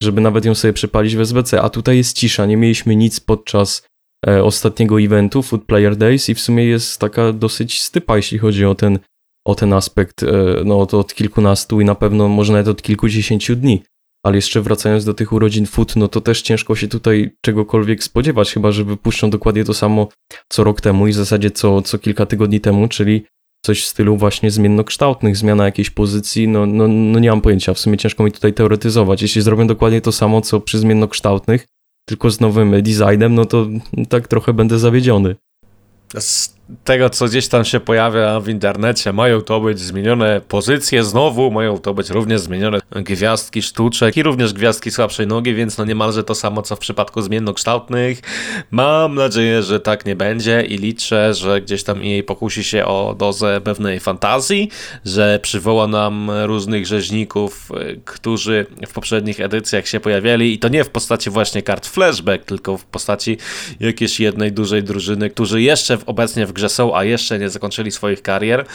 żeby 0.04 0.22
nawet 0.22 0.46
ją 0.46 0.56
sobie 0.56 0.74
przypalić 0.74 1.16
w 1.16 1.20
SBC, 1.20 1.62
a 1.62 1.70
tutaj 1.70 1.98
jest 1.98 2.18
cisza, 2.18 2.46
nie 2.46 2.58
mieliśmy 2.58 2.96
nic 2.96 3.20
podczas 3.20 3.88
e, 4.28 4.44
ostatniego 4.44 5.02
eventu 5.02 5.44
Food 5.44 5.64
Player 5.66 5.96
Days 5.96 6.30
i 6.30 6.36
w 6.36 6.40
sumie 6.40 6.66
jest 6.66 7.00
taka 7.00 7.34
dosyć 7.34 7.82
stypa, 7.82 8.18
jeśli 8.18 8.38
chodzi 8.38 8.66
o 8.66 8.76
ten, 8.76 9.00
o 9.48 9.56
ten 9.56 9.74
aspekt, 9.74 10.24
e, 10.24 10.28
no 10.66 10.86
to 10.86 11.00
od 11.00 11.14
kilkunastu 11.14 11.82
i 11.82 11.86
na 11.86 11.96
pewno 11.96 12.28
może 12.28 12.54
nawet 12.54 12.68
od 12.68 12.82
kilkudziesięciu 12.82 13.56
dni. 13.56 13.84
Ale 14.26 14.36
jeszcze 14.36 14.62
wracając 14.62 15.06
do 15.06 15.14
tych 15.14 15.34
urodzin 15.34 15.66
Food, 15.66 15.96
no 15.96 16.08
to 16.08 16.22
też 16.22 16.42
ciężko 16.42 16.76
się 16.76 16.88
tutaj 16.88 17.36
czegokolwiek 17.42 18.04
spodziewać, 18.04 18.54
chyba 18.54 18.72
że 18.72 18.84
wypuszczą 18.84 19.30
dokładnie 19.30 19.64
to 19.64 19.74
samo 19.74 20.08
co 20.50 20.64
rok 20.64 20.82
temu 20.82 21.08
i 21.08 21.12
w 21.12 21.16
zasadzie 21.16 21.52
co, 21.52 21.82
co 21.82 22.00
kilka 22.00 22.26
tygodni 22.26 22.62
temu, 22.62 22.88
czyli 22.88 23.26
coś 23.66 23.84
w 23.84 23.88
stylu 23.88 24.18
właśnie 24.18 24.52
zmiennokształtnych, 24.52 25.38
zmiana 25.38 25.66
jakiejś 25.66 25.90
pozycji, 25.90 26.48
no, 26.48 26.66
no, 26.66 26.88
no 26.88 27.20
nie 27.20 27.30
mam 27.30 27.42
pojęcia, 27.42 27.74
w 27.74 27.80
sumie 27.80 27.98
ciężko 27.98 28.24
mi 28.24 28.32
tutaj 28.32 28.54
teoretyzować. 28.54 29.22
Jeśli 29.22 29.42
zrobię 29.42 29.66
dokładnie 29.66 30.02
to 30.02 30.12
samo, 30.12 30.42
co 30.42 30.60
przy 30.60 30.80
zmiennokształtnych, 30.80 31.68
tylko 32.06 32.32
z 32.32 32.40
nowym 32.40 32.84
designem, 32.84 33.36
no 33.36 33.46
to 33.46 33.68
tak 34.10 34.28
trochę 34.28 34.54
będę 34.54 34.80
zawiedziony 34.80 35.36
tego, 36.84 37.10
co 37.10 37.26
gdzieś 37.26 37.48
tam 37.48 37.66
się 37.66 37.80
pojawia 37.80 38.40
w 38.40 38.50
internecie, 38.50 39.14
mają 39.14 39.42
to 39.42 39.60
być 39.60 39.80
zmienione 39.80 40.42
pozycje 40.48 41.04
znowu, 41.04 41.52
mają 41.52 41.78
to 41.78 41.94
być 41.94 42.10
również 42.10 42.42
zmienione 42.42 42.80
gwiazdki 42.92 43.62
sztuczek 43.62 44.18
i 44.18 44.24
również 44.24 44.54
gwiazdki 44.54 44.92
słabszej 44.92 45.28
nogi, 45.28 45.54
więc 45.54 45.78
no 45.78 45.86
niemalże 45.86 46.24
to 46.24 46.36
samo, 46.36 46.62
co 46.62 46.76
w 46.76 46.80
przypadku 46.80 47.22
zmiennokształtnych. 47.22 48.22
Mam 48.72 49.16
nadzieję, 49.16 49.64
że 49.64 49.80
tak 49.80 50.06
nie 50.06 50.16
będzie 50.16 50.62
i 50.62 50.78
liczę, 50.78 51.34
że 51.34 51.62
gdzieś 51.62 51.84
tam 51.84 52.04
jej 52.04 52.24
pokusi 52.24 52.64
się 52.64 52.86
o 52.86 53.16
dozę 53.18 53.62
pewnej 53.64 54.00
fantazji, 54.00 54.70
że 55.06 55.40
przywoła 55.42 55.88
nam 55.88 56.32
różnych 56.44 56.86
rzeźników, 56.86 57.70
którzy 58.06 58.66
w 58.88 58.94
poprzednich 58.94 59.40
edycjach 59.40 59.88
się 59.88 60.00
pojawiali 60.00 60.54
i 60.54 60.60
to 60.60 60.68
nie 60.68 60.84
w 60.84 60.90
postaci 60.90 61.30
właśnie 61.30 61.62
kart 61.62 61.88
flashback, 61.88 62.46
tylko 62.46 62.78
w 62.78 62.86
postaci 62.86 63.38
jakiejś 63.80 64.20
jednej 64.20 64.52
dużej 64.52 64.84
drużyny, 64.84 65.30
którzy 65.30 65.62
jeszcze 65.62 65.98
w 65.98 66.04
obecnie 66.10 66.46
w 66.46 66.53
w 66.54 66.56
grze 66.56 66.70
są, 66.70 66.96
a 66.96 67.04
jeszcze 67.04 67.40
nie 67.40 67.50
zakończyli 67.50 67.92
swoich 67.92 68.22
karier. 68.22 68.66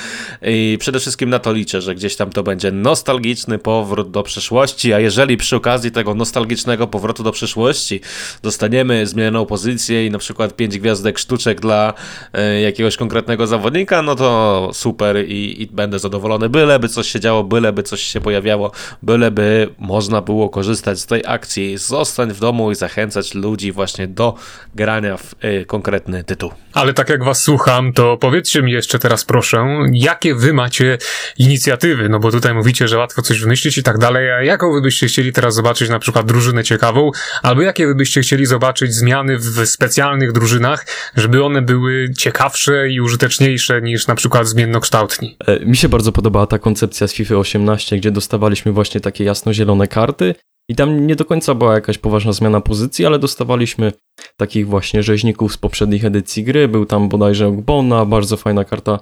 I 0.42 0.76
przede 0.80 1.00
wszystkim 1.00 1.30
na 1.30 1.38
to 1.38 1.52
liczę, 1.52 1.80
że 1.80 1.94
gdzieś 1.94 2.16
tam 2.16 2.30
to 2.30 2.42
będzie 2.42 2.72
nostalgiczny 2.72 3.58
powrót 3.58 4.10
do 4.10 4.22
przeszłości, 4.22 4.92
a 4.92 5.00
jeżeli 5.00 5.36
przy 5.36 5.56
okazji 5.56 5.90
tego 5.90 6.14
nostalgicznego 6.14 6.86
powrotu 6.86 7.22
do 7.22 7.32
przyszłości 7.32 8.00
dostaniemy 8.42 9.06
zmienioną 9.06 9.46
pozycję 9.46 10.06
i 10.06 10.10
na 10.10 10.18
przykład 10.18 10.56
pięć 10.56 10.78
gwiazdek 10.78 11.18
sztuczek 11.18 11.60
dla 11.60 11.94
e, 12.32 12.60
jakiegoś 12.60 12.96
konkretnego 12.96 13.46
zawodnika, 13.46 14.02
no 14.02 14.14
to 14.14 14.70
super 14.72 15.28
i, 15.28 15.62
i 15.62 15.66
będę 15.66 15.98
zadowolony. 15.98 16.48
Byleby 16.48 16.88
coś 16.88 17.08
się 17.08 17.20
działo, 17.20 17.44
byleby 17.44 17.82
coś 17.82 18.02
się 18.02 18.20
pojawiało, 18.20 18.70
byleby 19.02 19.68
można 19.78 20.20
było 20.20 20.48
korzystać 20.48 21.00
z 21.00 21.06
tej 21.06 21.22
akcji, 21.26 21.78
zostać 21.78 22.30
w 22.30 22.40
domu 22.40 22.70
i 22.70 22.74
zachęcać 22.74 23.34
ludzi 23.34 23.72
właśnie 23.72 24.08
do 24.08 24.34
grania 24.74 25.16
w 25.16 25.34
y, 25.44 25.64
konkretny 25.66 26.24
tytuł. 26.24 26.50
Ale 26.72 26.94
tak 26.94 27.08
jak 27.08 27.24
was 27.24 27.42
słucham, 27.42 27.67
to 27.94 28.16
powiedzcie 28.16 28.62
mi 28.62 28.72
jeszcze 28.72 28.98
teraz 28.98 29.24
proszę, 29.24 29.66
jakie 29.92 30.34
wy 30.34 30.52
macie 30.52 30.98
inicjatywy, 31.38 32.08
no 32.08 32.18
bo 32.20 32.30
tutaj 32.30 32.54
mówicie, 32.54 32.88
że 32.88 32.98
łatwo 32.98 33.22
coś 33.22 33.40
wymyślić 33.40 33.78
i 33.78 33.82
tak 33.82 33.98
dalej, 33.98 34.32
a 34.32 34.42
jaką 34.42 34.72
wy 34.72 34.80
byście 34.82 35.06
chcieli 35.06 35.32
teraz 35.32 35.54
zobaczyć 35.54 35.90
na 35.90 35.98
przykład 35.98 36.26
drużynę 36.26 36.64
ciekawą, 36.64 37.10
albo 37.42 37.62
jakie 37.62 37.86
wy 37.86 37.94
byście 37.94 38.20
chcieli 38.20 38.46
zobaczyć 38.46 38.94
zmiany 38.94 39.38
w 39.38 39.66
specjalnych 39.66 40.32
drużynach, 40.32 40.86
żeby 41.16 41.44
one 41.44 41.62
były 41.62 42.14
ciekawsze 42.18 42.88
i 42.90 43.00
użyteczniejsze 43.00 43.82
niż 43.82 44.06
na 44.06 44.14
przykład 44.14 44.46
zmiennokształtni. 44.46 45.36
E, 45.46 45.66
mi 45.66 45.76
się 45.76 45.88
bardzo 45.88 46.12
podobała 46.12 46.46
ta 46.46 46.58
koncepcja 46.58 47.08
z 47.08 47.12
FIFA 47.12 47.36
18, 47.36 47.96
gdzie 47.96 48.10
dostawaliśmy 48.10 48.72
właśnie 48.72 49.00
takie 49.00 49.24
jasno-zielone 49.24 49.88
karty 49.88 50.34
i 50.70 50.74
tam 50.74 51.06
nie 51.06 51.16
do 51.16 51.24
końca 51.24 51.54
była 51.54 51.74
jakaś 51.74 51.98
poważna 51.98 52.32
zmiana 52.32 52.60
pozycji, 52.60 53.06
ale 53.06 53.18
dostawaliśmy 53.18 53.92
takich 54.36 54.66
właśnie 54.66 55.02
rzeźników 55.02 55.52
z 55.52 55.56
poprzednich 55.56 56.04
edycji 56.04 56.44
gry. 56.44 56.68
Był 56.68 56.86
tam 56.86 57.08
bodajże 57.08 57.46
Ogbona, 57.46 58.04
bardzo 58.04 58.36
fajna 58.36 58.64
karta. 58.64 59.00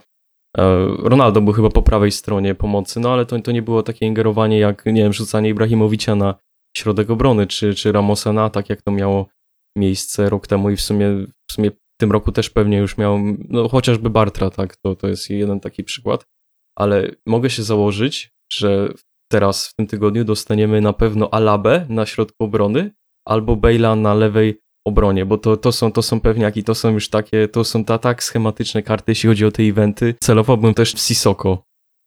E, 0.58 0.86
Ronaldo 0.98 1.40
był 1.40 1.52
chyba 1.52 1.70
po 1.70 1.82
prawej 1.82 2.12
stronie 2.12 2.54
pomocy, 2.54 3.00
no 3.00 3.12
ale 3.12 3.26
to, 3.26 3.40
to 3.40 3.52
nie 3.52 3.62
było 3.62 3.82
takie 3.82 4.06
ingerowanie 4.06 4.58
jak, 4.58 4.86
nie 4.86 5.02
wiem, 5.02 5.12
rzucanie 5.12 5.50
Ibrahimowicza 5.50 6.14
na 6.14 6.34
środek 6.76 7.10
obrony, 7.10 7.46
czy, 7.46 7.74
czy 7.74 7.92
Ramosa 7.92 8.32
na 8.32 8.44
atak, 8.44 8.70
jak 8.70 8.82
to 8.82 8.92
miało 8.92 9.26
miejsce 9.76 10.30
rok 10.30 10.46
temu 10.46 10.70
i 10.70 10.76
w 10.76 10.80
sumie, 10.80 11.08
w 11.50 11.52
sumie 11.52 11.70
w 11.70 12.00
tym 12.00 12.12
roku 12.12 12.32
też 12.32 12.50
pewnie 12.50 12.78
już 12.78 12.98
miał, 12.98 13.18
no 13.48 13.68
chociażby 13.68 14.10
Bartra, 14.10 14.50
tak, 14.50 14.76
to, 14.76 14.96
to 14.96 15.08
jest 15.08 15.30
jeden 15.30 15.60
taki 15.60 15.84
przykład, 15.84 16.26
ale 16.78 17.10
mogę 17.26 17.50
się 17.50 17.62
założyć, 17.62 18.30
że 18.52 18.88
teraz 19.28 19.66
w 19.66 19.74
tym 19.74 19.86
tygodniu 19.86 20.24
dostaniemy 20.24 20.80
na 20.80 20.92
pewno 20.92 21.34
Alabę 21.34 21.86
na 21.88 22.06
środku 22.06 22.44
obrony 22.44 22.90
albo 23.28 23.56
Bejla 23.56 23.96
na 23.96 24.14
lewej 24.14 24.60
obronie, 24.86 25.26
bo 25.26 25.38
to, 25.38 25.56
to, 25.56 25.72
są, 25.72 25.92
to 25.92 26.02
są 26.02 26.20
pewniaki, 26.20 26.64
to 26.64 26.74
są 26.74 26.92
już 26.92 27.08
takie, 27.08 27.48
to 27.48 27.64
są 27.64 27.84
ta, 27.84 27.98
tak 27.98 28.22
schematyczne 28.22 28.82
karty, 28.82 29.04
jeśli 29.10 29.28
chodzi 29.28 29.44
o 29.44 29.50
te 29.50 29.62
eventy. 29.62 30.14
Celowałbym 30.20 30.74
też 30.74 30.94
w 30.94 31.00
Sisoko, 31.00 31.62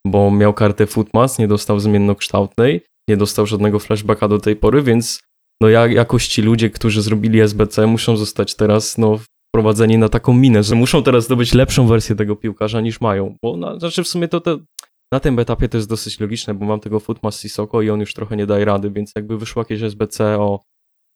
bo 0.06 0.30
miał 0.30 0.54
kartę 0.54 0.86
Footmas, 0.86 1.38
nie 1.38 1.48
dostał 1.48 1.80
zmiennokształtnej, 1.80 2.80
nie 3.08 3.16
dostał 3.16 3.46
żadnego 3.46 3.78
flashbacka 3.78 4.28
do 4.28 4.38
tej 4.38 4.56
pory, 4.56 4.82
więc 4.82 5.20
no 5.62 5.68
ja, 5.68 5.86
jakoś 5.86 6.28
ci 6.28 6.42
ludzie, 6.42 6.70
którzy 6.70 7.02
zrobili 7.02 7.40
SBC 7.40 7.86
muszą 7.86 8.16
zostać 8.16 8.54
teraz 8.54 8.98
no, 8.98 9.18
wprowadzeni 9.50 9.98
na 9.98 10.08
taką 10.08 10.32
minę, 10.32 10.62
że 10.62 10.74
muszą 10.74 11.02
teraz 11.02 11.24
zdobyć 11.24 11.54
lepszą 11.54 11.86
wersję 11.86 12.16
tego 12.16 12.36
piłkarza 12.36 12.80
niż 12.80 13.00
mają, 13.00 13.34
bo 13.42 13.56
na, 13.56 13.78
znaczy 13.78 14.04
w 14.04 14.08
sumie 14.08 14.28
to, 14.28 14.40
to 14.40 14.58
na 15.12 15.20
tym 15.20 15.38
etapie 15.38 15.68
to 15.68 15.76
jest 15.78 15.88
dosyć 15.88 16.20
logiczne, 16.20 16.54
bo 16.54 16.66
mam 16.66 16.80
tego 16.80 17.00
Footmas 17.00 17.40
Sisoko 17.40 17.82
i 17.82 17.90
on 17.90 18.00
już 18.00 18.14
trochę 18.14 18.36
nie 18.36 18.46
daje 18.46 18.64
rady, 18.64 18.90
więc 18.90 19.12
jakby 19.16 19.38
wyszło 19.38 19.62
jakieś 19.62 19.82
SBC 19.82 20.38
o 20.38 20.60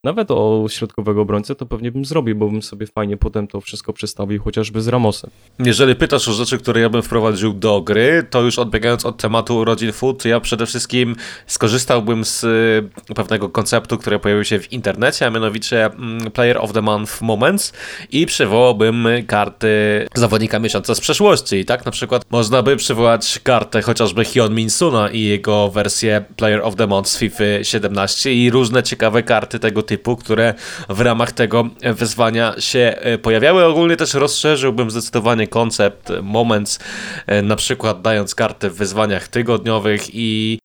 nawet 0.05 0.31
o 0.31 0.67
środkowego 0.69 1.21
obrońcę, 1.21 1.55
to 1.55 1.67
pewnie 1.67 1.93
bym 1.93 2.05
zrobił, 2.05 2.37
bo 2.37 2.49
bym 2.49 2.63
sobie 2.63 2.87
fajnie 2.87 3.17
potem 3.17 3.47
to 3.47 3.61
wszystko 3.61 3.93
przestawił 3.93 4.43
chociażby 4.43 4.83
z 4.83 4.89
Ramosem. 4.89 5.31
Jeżeli 5.59 5.95
pytasz 5.95 6.29
o 6.29 6.33
rzeczy, 6.33 6.59
które 6.59 6.81
ja 6.81 6.89
bym 6.89 7.03
wprowadził 7.03 7.53
do 7.53 7.81
gry, 7.81 8.27
to 8.31 8.43
już 8.43 8.59
odbiegając 8.59 9.07
od 9.07 9.17
tematu 9.17 9.57
urodzin 9.57 9.93
food, 9.93 10.25
ja 10.25 10.41
przede 10.41 10.67
wszystkim 10.67 11.17
skorzystałbym 11.47 12.25
z 12.25 12.45
y, 12.45 13.15
pewnego 13.15 13.49
konceptu, 13.49 13.99
który 13.99 14.19
pojawił 14.19 14.45
się 14.45 14.59
w 14.59 14.73
internecie, 14.73 15.27
a 15.27 15.31
mianowicie 15.31 15.85
mm, 15.85 16.31
Player 16.31 16.59
of 16.59 16.73
the 16.73 16.83
Month 16.83 17.23
Moments 17.23 17.73
i 18.11 18.27
przywołałbym 18.27 19.09
karty 19.27 19.69
zawodnika 20.15 20.59
miesiąca 20.59 20.95
z 20.95 21.01
przeszłości. 21.01 21.57
I 21.57 21.65
tak 21.65 21.85
na 21.85 21.91
przykład 21.91 22.25
można 22.31 22.63
by 22.63 22.77
przywołać 22.77 23.41
kartę 23.43 23.83
chociażby 23.83 24.25
Hyun 24.25 24.55
Min 24.55 24.71
Suna 24.71 25.11
i 25.11 25.23
jego 25.23 25.71
wersję 25.71 26.25
Player 26.37 26.61
of 26.63 26.77
the 26.77 26.87
Month 26.87 27.11
z 27.11 27.19
FIFA 27.19 27.45
17 27.63 28.35
i 28.35 28.51
różne 28.51 28.83
ciekawe 28.83 29.23
karty 29.23 29.59
tego 29.59 29.83
typu 29.83 29.94
typu, 29.95 30.17
które 30.17 30.55
w 30.89 31.01
ramach 31.01 31.33
tego 31.33 31.69
wyzwania 31.83 32.55
się 32.59 32.95
e, 33.01 33.19
pojawiały. 33.19 33.65
Ogólnie 33.65 33.97
też 33.97 34.15
rozszerzyłbym 34.15 34.91
zdecydowanie 34.91 35.47
koncept 35.47 36.13
Moments, 36.23 36.79
e, 37.27 37.43
na 37.43 37.57
przykład 37.57 38.03
dając 38.03 38.35
kartę 38.35 38.71
w 38.71 38.77
wyzwaniach 38.77 39.29
tygodniowych 39.29 40.15
i 40.15 40.59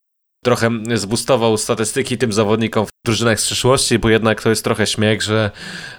trochę 0.46 0.70
zbustował 0.96 1.58
statystyki 1.58 2.18
tym 2.18 2.34
zawodnikom 2.34 2.86
w 2.86 2.90
drużynach 3.06 3.40
z 3.40 3.46
przyszłości, 3.46 4.00
bo 4.00 4.10
jednak 4.10 4.44
to 4.44 4.50
jest 4.50 4.64
trochę 4.64 4.88
śmiech, 4.88 5.22
że 5.22 5.52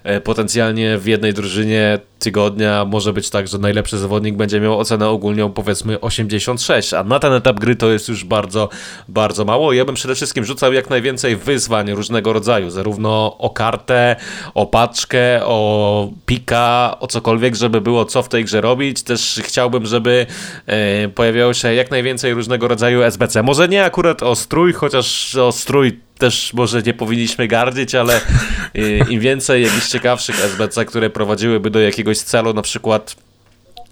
e, 0.02 0.20
potencjalnie 0.20 0.98
w 0.98 1.06
jednej 1.06 1.34
drużynie 1.34 1.98
tygodnia 2.18 2.84
może 2.84 3.12
być 3.12 3.30
tak, 3.30 3.48
że 3.48 3.58
najlepszy 3.58 3.98
zawodnik 3.98 4.36
będzie 4.36 4.60
miał 4.60 4.78
ocenę 4.78 5.08
ogólną 5.08 5.52
powiedzmy 5.52 6.00
86, 6.00 6.94
a 6.94 7.04
na 7.04 7.18
ten 7.18 7.32
etap 7.32 7.60
gry 7.60 7.76
to 7.76 7.90
jest 7.90 8.08
już 8.08 8.24
bardzo, 8.24 8.68
bardzo 9.08 9.44
mało. 9.44 9.72
Ja 9.72 9.84
bym 9.84 9.94
przede 9.94 10.14
wszystkim 10.14 10.44
rzucał 10.44 10.72
jak 10.72 10.90
najwięcej 10.90 11.36
wyzwań 11.36 11.92
różnego 11.92 12.32
rodzaju, 12.32 12.70
zarówno 12.70 13.36
o 13.38 13.50
kartę, 13.50 14.16
o 14.54 14.66
paczkę, 14.66 15.44
o 15.44 16.10
pika, 16.26 16.96
o 17.00 17.06
cokolwiek, 17.06 17.54
żeby 17.54 17.80
było 17.80 18.04
co 18.04 18.22
w 18.22 18.28
tej 18.28 18.44
grze 18.44 18.60
robić. 18.60 19.02
Też 19.02 19.40
chciałbym, 19.44 19.86
żeby 19.86 20.26
e, 20.66 21.08
pojawiało 21.08 21.54
się 21.54 21.74
jak 21.74 21.90
najwięcej 21.90 22.34
różnego 22.34 22.68
rodzaju 22.68 23.02
SBC. 23.02 23.42
Może 23.42 23.68
nie 23.68 23.84
akurat 23.84 24.22
o 24.22 24.29
strój, 24.34 24.72
chociaż 24.72 25.36
o 25.36 25.52
strój 25.52 26.00
też 26.18 26.52
może 26.52 26.82
nie 26.82 26.94
powinniśmy 26.94 27.48
gardzić, 27.48 27.94
ale 27.94 28.20
y, 28.76 29.00
im 29.10 29.20
więcej 29.20 29.62
jakichś 29.62 29.88
ciekawszych 29.88 30.44
SBC, 30.44 30.84
które 30.84 31.10
prowadziłyby 31.10 31.70
do 31.70 31.80
jakiegoś 31.80 32.18
celu, 32.18 32.54
na 32.54 32.62
przykład 32.62 33.16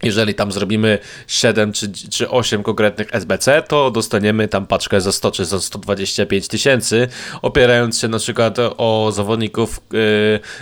jeżeli 0.02 0.34
tam 0.34 0.52
zrobimy 0.52 0.98
7 1.26 1.72
czy, 1.72 1.92
czy 1.92 2.30
8 2.30 2.62
konkretnych 2.62 3.08
SBC, 3.12 3.62
to 3.68 3.90
dostaniemy 3.90 4.48
tam 4.48 4.66
paczkę 4.66 5.00
za 5.00 5.12
100 5.12 5.30
czy 5.30 5.44
za 5.44 5.60
125 5.60 6.48
tysięcy, 6.48 7.08
opierając 7.42 7.98
się 7.98 8.08
na 8.08 8.18
przykład 8.18 8.56
o 8.58 9.10
zawodników 9.12 9.80
yy, 9.92 9.98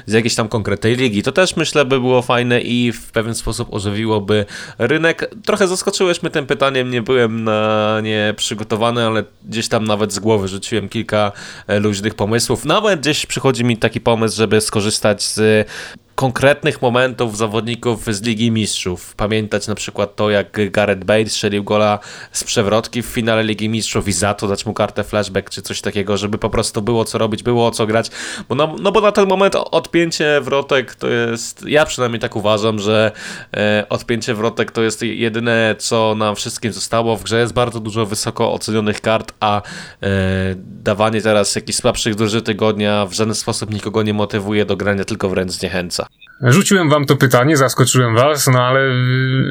z 0.07 0.12
jakiejś 0.12 0.35
tam 0.35 0.49
konkretnej 0.49 0.96
ligi. 0.96 1.22
To 1.22 1.33
też 1.33 1.57
myślę 1.57 1.85
by 1.85 2.01
było 2.01 2.22
fajne 2.22 2.61
i 2.61 2.92
w 2.92 3.12
pewien 3.12 3.35
sposób 3.35 3.75
ożywiłoby 3.75 4.46
rynek. 4.79 5.31
Trochę 5.44 5.68
zaskoczyłeś 5.68 6.22
mnie 6.22 6.31
tym 6.31 6.46
pytaniem, 6.46 6.90
nie 6.90 7.03
byłem 7.03 7.44
na 7.44 8.01
nie 8.03 8.35
przygotowany, 8.37 9.07
ale 9.07 9.25
gdzieś 9.44 9.68
tam 9.68 9.85
nawet 9.85 10.12
z 10.12 10.18
głowy 10.18 10.49
rzuciłem 10.49 10.88
kilka 10.88 11.33
e, 11.66 11.81
luźnych 11.81 12.14
pomysłów. 12.14 12.64
Nawet 12.64 13.01
gdzieś 13.01 13.27
przychodzi 13.27 13.64
mi 13.64 13.77
taki 13.77 14.01
pomysł, 14.01 14.37
żeby 14.37 14.61
skorzystać 14.61 15.22
z 15.22 15.68
konkretnych 16.16 16.83
momentów 16.83 17.37
zawodników 17.37 18.05
z 18.07 18.22
Ligi 18.22 18.50
Mistrzów. 18.50 19.14
Pamiętać 19.14 19.68
na 19.68 19.74
przykład 19.74 20.16
to, 20.16 20.31
jak 20.31 20.70
Gareth 20.70 21.05
Bale 21.05 21.26
strzelił 21.26 21.64
gola 21.64 21.98
z 22.33 22.44
przewrotki 22.44 23.02
w 23.02 23.07
finale 23.07 23.44
Ligi 23.44 23.68
Mistrzów 23.68 24.09
i 24.09 24.12
za 24.12 24.35
to 24.35 24.48
dać 24.48 24.66
mu 24.66 24.74
kartę 24.74 25.05
flashback 25.05 25.50
czy 25.50 25.62
coś 25.62 25.81
takiego, 25.81 26.16
żeby 26.16 26.38
po 26.38 26.50
prostu 26.50 26.83
było 26.83 27.05
co 27.05 27.18
robić, 27.18 27.42
było 27.42 27.66
o 27.66 27.70
co 27.70 27.87
grać. 27.87 28.11
Bo 28.48 28.55
no, 28.55 28.76
no 28.81 28.92
bo 28.92 29.00
na 29.00 29.12
ten 29.12 29.29
moment 29.29 29.55
odpięcie 29.57 30.40
wrotek 30.40 30.94
to 30.94 31.09
jest, 31.09 31.64
ja 31.66 31.87
przynajmniej 31.87 32.20
tak 32.20 32.37
uważam, 32.37 32.79
że 32.79 33.12
e, 33.57 33.87
odpięcie 33.88 34.35
wrotek 34.35 34.72
to 34.72 34.83
jest 34.83 35.02
jedyne, 35.02 35.74
co 35.79 36.14
nam 36.14 36.37
wszystkim 36.37 36.72
zostało. 36.72 37.16
W 37.16 37.22
grze 37.22 37.40
jest 37.40 37.52
bardzo 37.52 37.81
dużo 37.81 38.07
wysoko 38.07 38.52
ocenionych 38.52 39.00
kart, 39.00 39.33
a 39.40 39.62
e, 40.02 40.11
dawanie 40.59 41.22
teraz 41.22 41.55
jakichś 41.55 41.79
słabszych 41.79 42.14
druży 42.14 42.42
tygodnia 42.42 43.07
w 43.07 43.12
żaden 43.12 43.35
sposób 43.35 43.74
nikogo 43.74 44.02
nie 44.02 44.14
motywuje 44.14 44.64
do 44.64 44.76
grania, 44.76 45.05
tylko 45.05 45.29
wręcz 45.29 45.52
zniechęca. 45.52 46.06
Rzuciłem 46.42 46.88
wam 46.88 47.07
to 47.07 47.16
pytanie, 47.16 47.57
zaskoczyłem 47.57 48.14
was, 48.14 48.46
no 48.46 48.62
ale, 48.62 48.81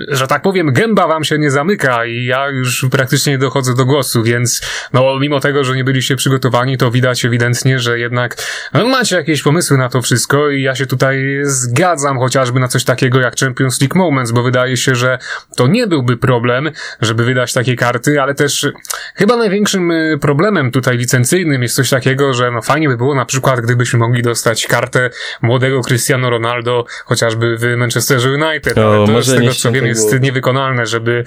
że 0.08 0.28
tak 0.28 0.42
powiem, 0.42 0.74
gęba 0.74 1.08
wam 1.08 1.24
się 1.24 1.38
nie 1.38 1.52
zamyka 1.52 2.06
i 2.06 2.26
ja 2.26 2.50
już 2.50 2.86
praktycznie 2.92 3.32
nie 3.32 3.38
dochodzę 3.38 3.76
do 3.76 3.86
głosu, 3.86 4.24
więc 4.24 4.62
no 4.94 5.20
mimo 5.20 5.40
tego, 5.40 5.64
że 5.64 5.76
nie 5.76 5.84
byliście 5.84 6.16
przygotowani, 6.16 6.78
to 6.78 6.92
widać 6.92 7.26
ewidentnie, 7.26 7.80
że 7.80 8.00
jednak 8.00 8.38
no, 8.74 8.88
macie 8.88 9.16
jakieś 9.16 9.42
pomysły 9.42 9.78
na 9.78 9.90
to 9.90 10.02
wszystko 10.02 10.50
i 10.50 10.62
ja 10.62 10.76
się 10.76 10.86
tutaj 10.86 11.40
zgadzam 11.44 12.20
chociażby 12.20 12.60
na 12.60 12.68
coś 12.68 12.84
takiego 12.84 13.20
jak 13.20 13.36
Champions 13.36 13.82
League 13.82 13.98
Moments, 13.98 14.32
bo 14.32 14.44
wydaje 14.44 14.78
się, 14.78 14.96
że 14.96 15.20
to 15.56 15.68
nie 15.68 15.88
byłby 15.88 16.18
problem, 16.18 16.72
żeby 17.02 17.26
wydać 17.26 17.54
takie 17.54 17.76
karty, 17.76 18.22
ale 18.22 18.36
też 18.36 18.68
chyba 19.16 19.38
największym 19.38 19.92
y, 19.92 20.18
problemem 20.22 20.72
tutaj 20.72 20.98
licencyjnym 20.98 21.64
jest 21.64 21.76
coś 21.76 21.90
takiego, 21.90 22.34
że 22.34 22.52
no 22.52 22.62
fajnie 22.62 22.90
by 22.90 22.98
było 22.98 23.16
na 23.16 23.26
przykład, 23.26 23.62
gdybyśmy 23.62 24.00
mogli 24.00 24.22
dostać 24.24 24.68
kartę 24.68 25.10
młodego 25.42 25.82
Cristiano 25.82 26.30
Ronaldo 26.30 26.75
chociażby 27.06 27.58
w 27.58 27.78
Manchesterze 27.78 28.30
United, 28.30 28.78
O, 28.78 28.94
ale 28.94 29.06
to 29.06 29.12
może 29.12 29.32
z 29.32 29.36
tego 29.36 29.54
co 29.54 29.72
wiem 29.72 29.86
jest 29.86 30.22
niewykonalne, 30.22 30.86
żeby, 30.86 31.24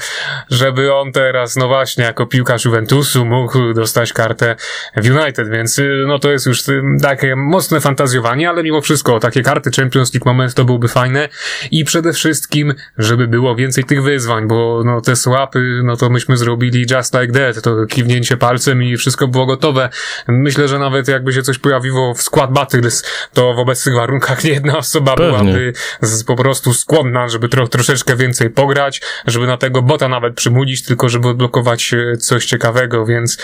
żeby 0.50 0.94
on 0.94 1.12
teraz, 1.12 1.56
no 1.56 1.68
właśnie, 1.68 2.04
jako 2.04 2.26
piłkarz 2.26 2.64
Juventusu 2.64 3.24
mógł 3.24 3.74
dostać 3.74 4.12
kartę 4.12 4.56
w 4.96 5.10
United, 5.10 5.48
więc 5.48 5.78
y, 5.78 6.04
no 6.06 6.18
to 6.18 6.30
jest 6.30 6.46
już 6.46 6.68
y, 6.68 6.82
takie 7.02 7.36
mocne 7.36 7.80
fantazjowanie, 7.80 8.48
ale 8.48 8.62
mimo 8.62 8.80
wszystko 8.80 9.20
takie 9.20 9.42
karty 9.42 9.70
Champions 9.76 10.14
League 10.14 10.28
moment 10.28 10.54
to 10.54 10.64
byłoby 10.64 10.88
fajne 10.88 11.28
i 11.70 11.84
przede 11.84 12.12
wszystkim, 12.12 12.74
żeby 12.98 13.28
było 13.28 13.56
więcej 13.56 13.84
tych 13.84 14.02
wyzwań, 14.02 14.48
bo 14.48 14.82
no 14.84 15.00
te 15.00 15.16
słapy, 15.16 15.80
no 15.84 15.96
to 15.96 16.10
myśmy 16.10 16.36
zrobili 16.36 16.86
just 16.90 17.14
like 17.14 17.32
that, 17.32 17.62
to 17.62 17.86
kiwnięcie 17.86 18.36
palcem 18.36 18.82
i 18.82 18.96
wszystko 18.96 19.28
było 19.28 19.46
gotowe. 19.46 19.88
Myślę, 20.28 20.68
że 20.68 20.78
nawet 20.78 21.08
jakby 21.08 21.32
się 21.32 21.42
coś 21.42 21.58
pojawiło 21.58 22.14
w 22.14 22.22
Squad 22.22 22.52
Battles, 22.52 23.04
to 23.32 23.54
w 23.54 23.58
obecnych 23.58 23.94
warunkach 23.94 24.44
nie 24.44 24.50
jedna 24.50 24.78
osoba 24.78 25.14
Pewnie. 25.16 25.37
Byłaby 25.44 25.72
z, 26.00 26.24
po 26.24 26.36
prostu 26.36 26.74
skłonna, 26.74 27.28
żeby 27.28 27.48
tro, 27.48 27.68
troszeczkę 27.68 28.16
więcej 28.16 28.50
pograć, 28.50 29.00
żeby 29.26 29.46
na 29.46 29.56
tego 29.56 29.82
bota 29.82 30.08
nawet 30.08 30.34
przymulić, 30.34 30.82
tylko 30.84 31.08
żeby 31.08 31.28
odblokować 31.28 31.94
e, 31.94 32.16
coś 32.16 32.46
ciekawego, 32.46 33.06
więc 33.06 33.38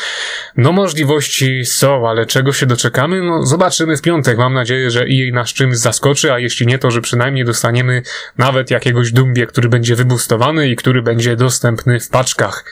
no 0.57 0.73
możliwości 0.73 1.65
są, 1.65 2.09
ale 2.09 2.27
czego 2.27 2.53
się 2.53 2.67
doczekamy? 2.67 3.23
No 3.23 3.47
zobaczymy 3.47 3.97
w 3.97 4.03
piątek. 4.03 4.39
Mam 4.39 4.55
nadzieję, 4.55 4.91
że 4.91 5.01
EA 5.01 5.33
nas 5.33 5.53
czymś 5.53 5.77
zaskoczy, 5.77 6.33
a 6.33 6.39
jeśli 6.39 6.67
nie, 6.67 6.79
to 6.79 6.91
że 6.91 7.01
przynajmniej 7.01 7.45
dostaniemy 7.45 8.03
nawet 8.39 8.71
jakiegoś 8.71 9.13
Dumbie, 9.13 9.47
który 9.47 9.69
będzie 9.69 9.97
wybustowany 9.97 10.69
i 10.69 10.77
który 10.77 11.03
będzie 11.03 11.37
dostępny 11.37 12.01
w 12.01 12.09
paczkach. 12.09 12.65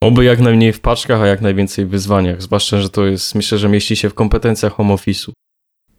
Oby 0.00 0.24
jak 0.24 0.38
najmniej 0.38 0.72
w 0.72 0.80
paczkach, 0.80 1.20
a 1.20 1.26
jak 1.26 1.40
najwięcej 1.40 1.86
w 1.86 1.88
wyzwaniach. 1.88 2.42
Zwłaszcza, 2.42 2.80
że 2.80 2.90
to 2.90 3.06
jest, 3.06 3.34
myślę, 3.34 3.58
że 3.58 3.68
mieści 3.68 3.96
się 3.96 4.10
w 4.10 4.14
kompetencjach 4.14 4.72
home 4.72 4.94
office'u. 4.94 5.32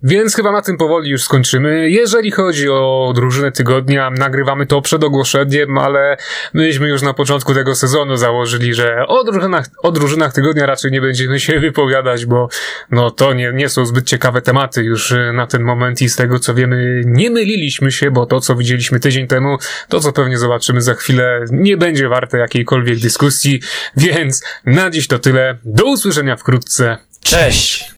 Więc 0.04 0.36
chyba 0.36 0.52
na 0.52 0.62
tym 0.62 0.78
powoli 0.78 1.10
już 1.10 1.24
skończymy. 1.24 1.90
Jeżeli 1.90 2.32
chodzi 2.32 2.70
o 2.70 3.12
drużynę 3.16 3.52
tygodnia, 3.52 4.10
nagrywamy 4.10 4.66
to 4.66 4.82
przed 4.82 5.04
ogłoszeniem, 5.04 5.78
ale 5.78 6.18
myśmy 6.54 6.88
już 6.88 7.02
na 7.02 7.14
początku 7.14 7.54
tego 7.54 7.76
sezonu 7.76 8.18
założyli, 8.18 8.74
że 8.74 9.08
o 9.08 9.24
drużynach, 9.24 9.66
o 9.84 9.92
drużynach 9.92 10.34
tygodnia 10.34 10.66
raczej 10.66 10.92
nie 10.92 11.02
będziemy 11.02 11.40
się 11.40 11.60
wypowiadać, 11.68 12.26
bo 12.26 12.50
no 12.92 13.12
to 13.12 13.34
nie, 13.34 13.52
nie 13.54 13.70
są 13.70 13.86
zbyt 13.86 14.06
ciekawe 14.06 14.42
tematy 14.42 14.84
już 14.84 15.12
y, 15.12 15.32
na 15.34 15.48
ten 15.48 15.64
moment 15.64 16.02
i 16.02 16.10
z 16.10 16.16
tego 16.16 16.40
co 16.40 16.54
wiemy 16.54 17.02
nie 17.06 17.30
myliliśmy 17.30 17.92
się, 17.92 18.12
bo 18.12 18.26
to 18.26 18.40
co 18.40 18.56
widzieliśmy 18.56 19.00
tydzień 19.00 19.28
temu, 19.28 19.58
to 19.90 20.00
co 20.00 20.14
pewnie 20.14 20.38
zobaczymy 20.38 20.82
za 20.82 20.94
chwilę 20.94 21.46
nie 21.52 21.78
będzie 21.78 22.10
warte 22.10 22.38
jakiejkolwiek 22.38 23.00
dyskusji, 23.00 23.62
więc 23.98 24.44
na 24.66 24.90
dziś 24.90 25.08
to 25.08 25.20
tyle. 25.20 25.58
Do 25.66 25.86
usłyszenia 25.86 26.36
wkrótce. 26.36 26.98
Cześć! 27.22 27.86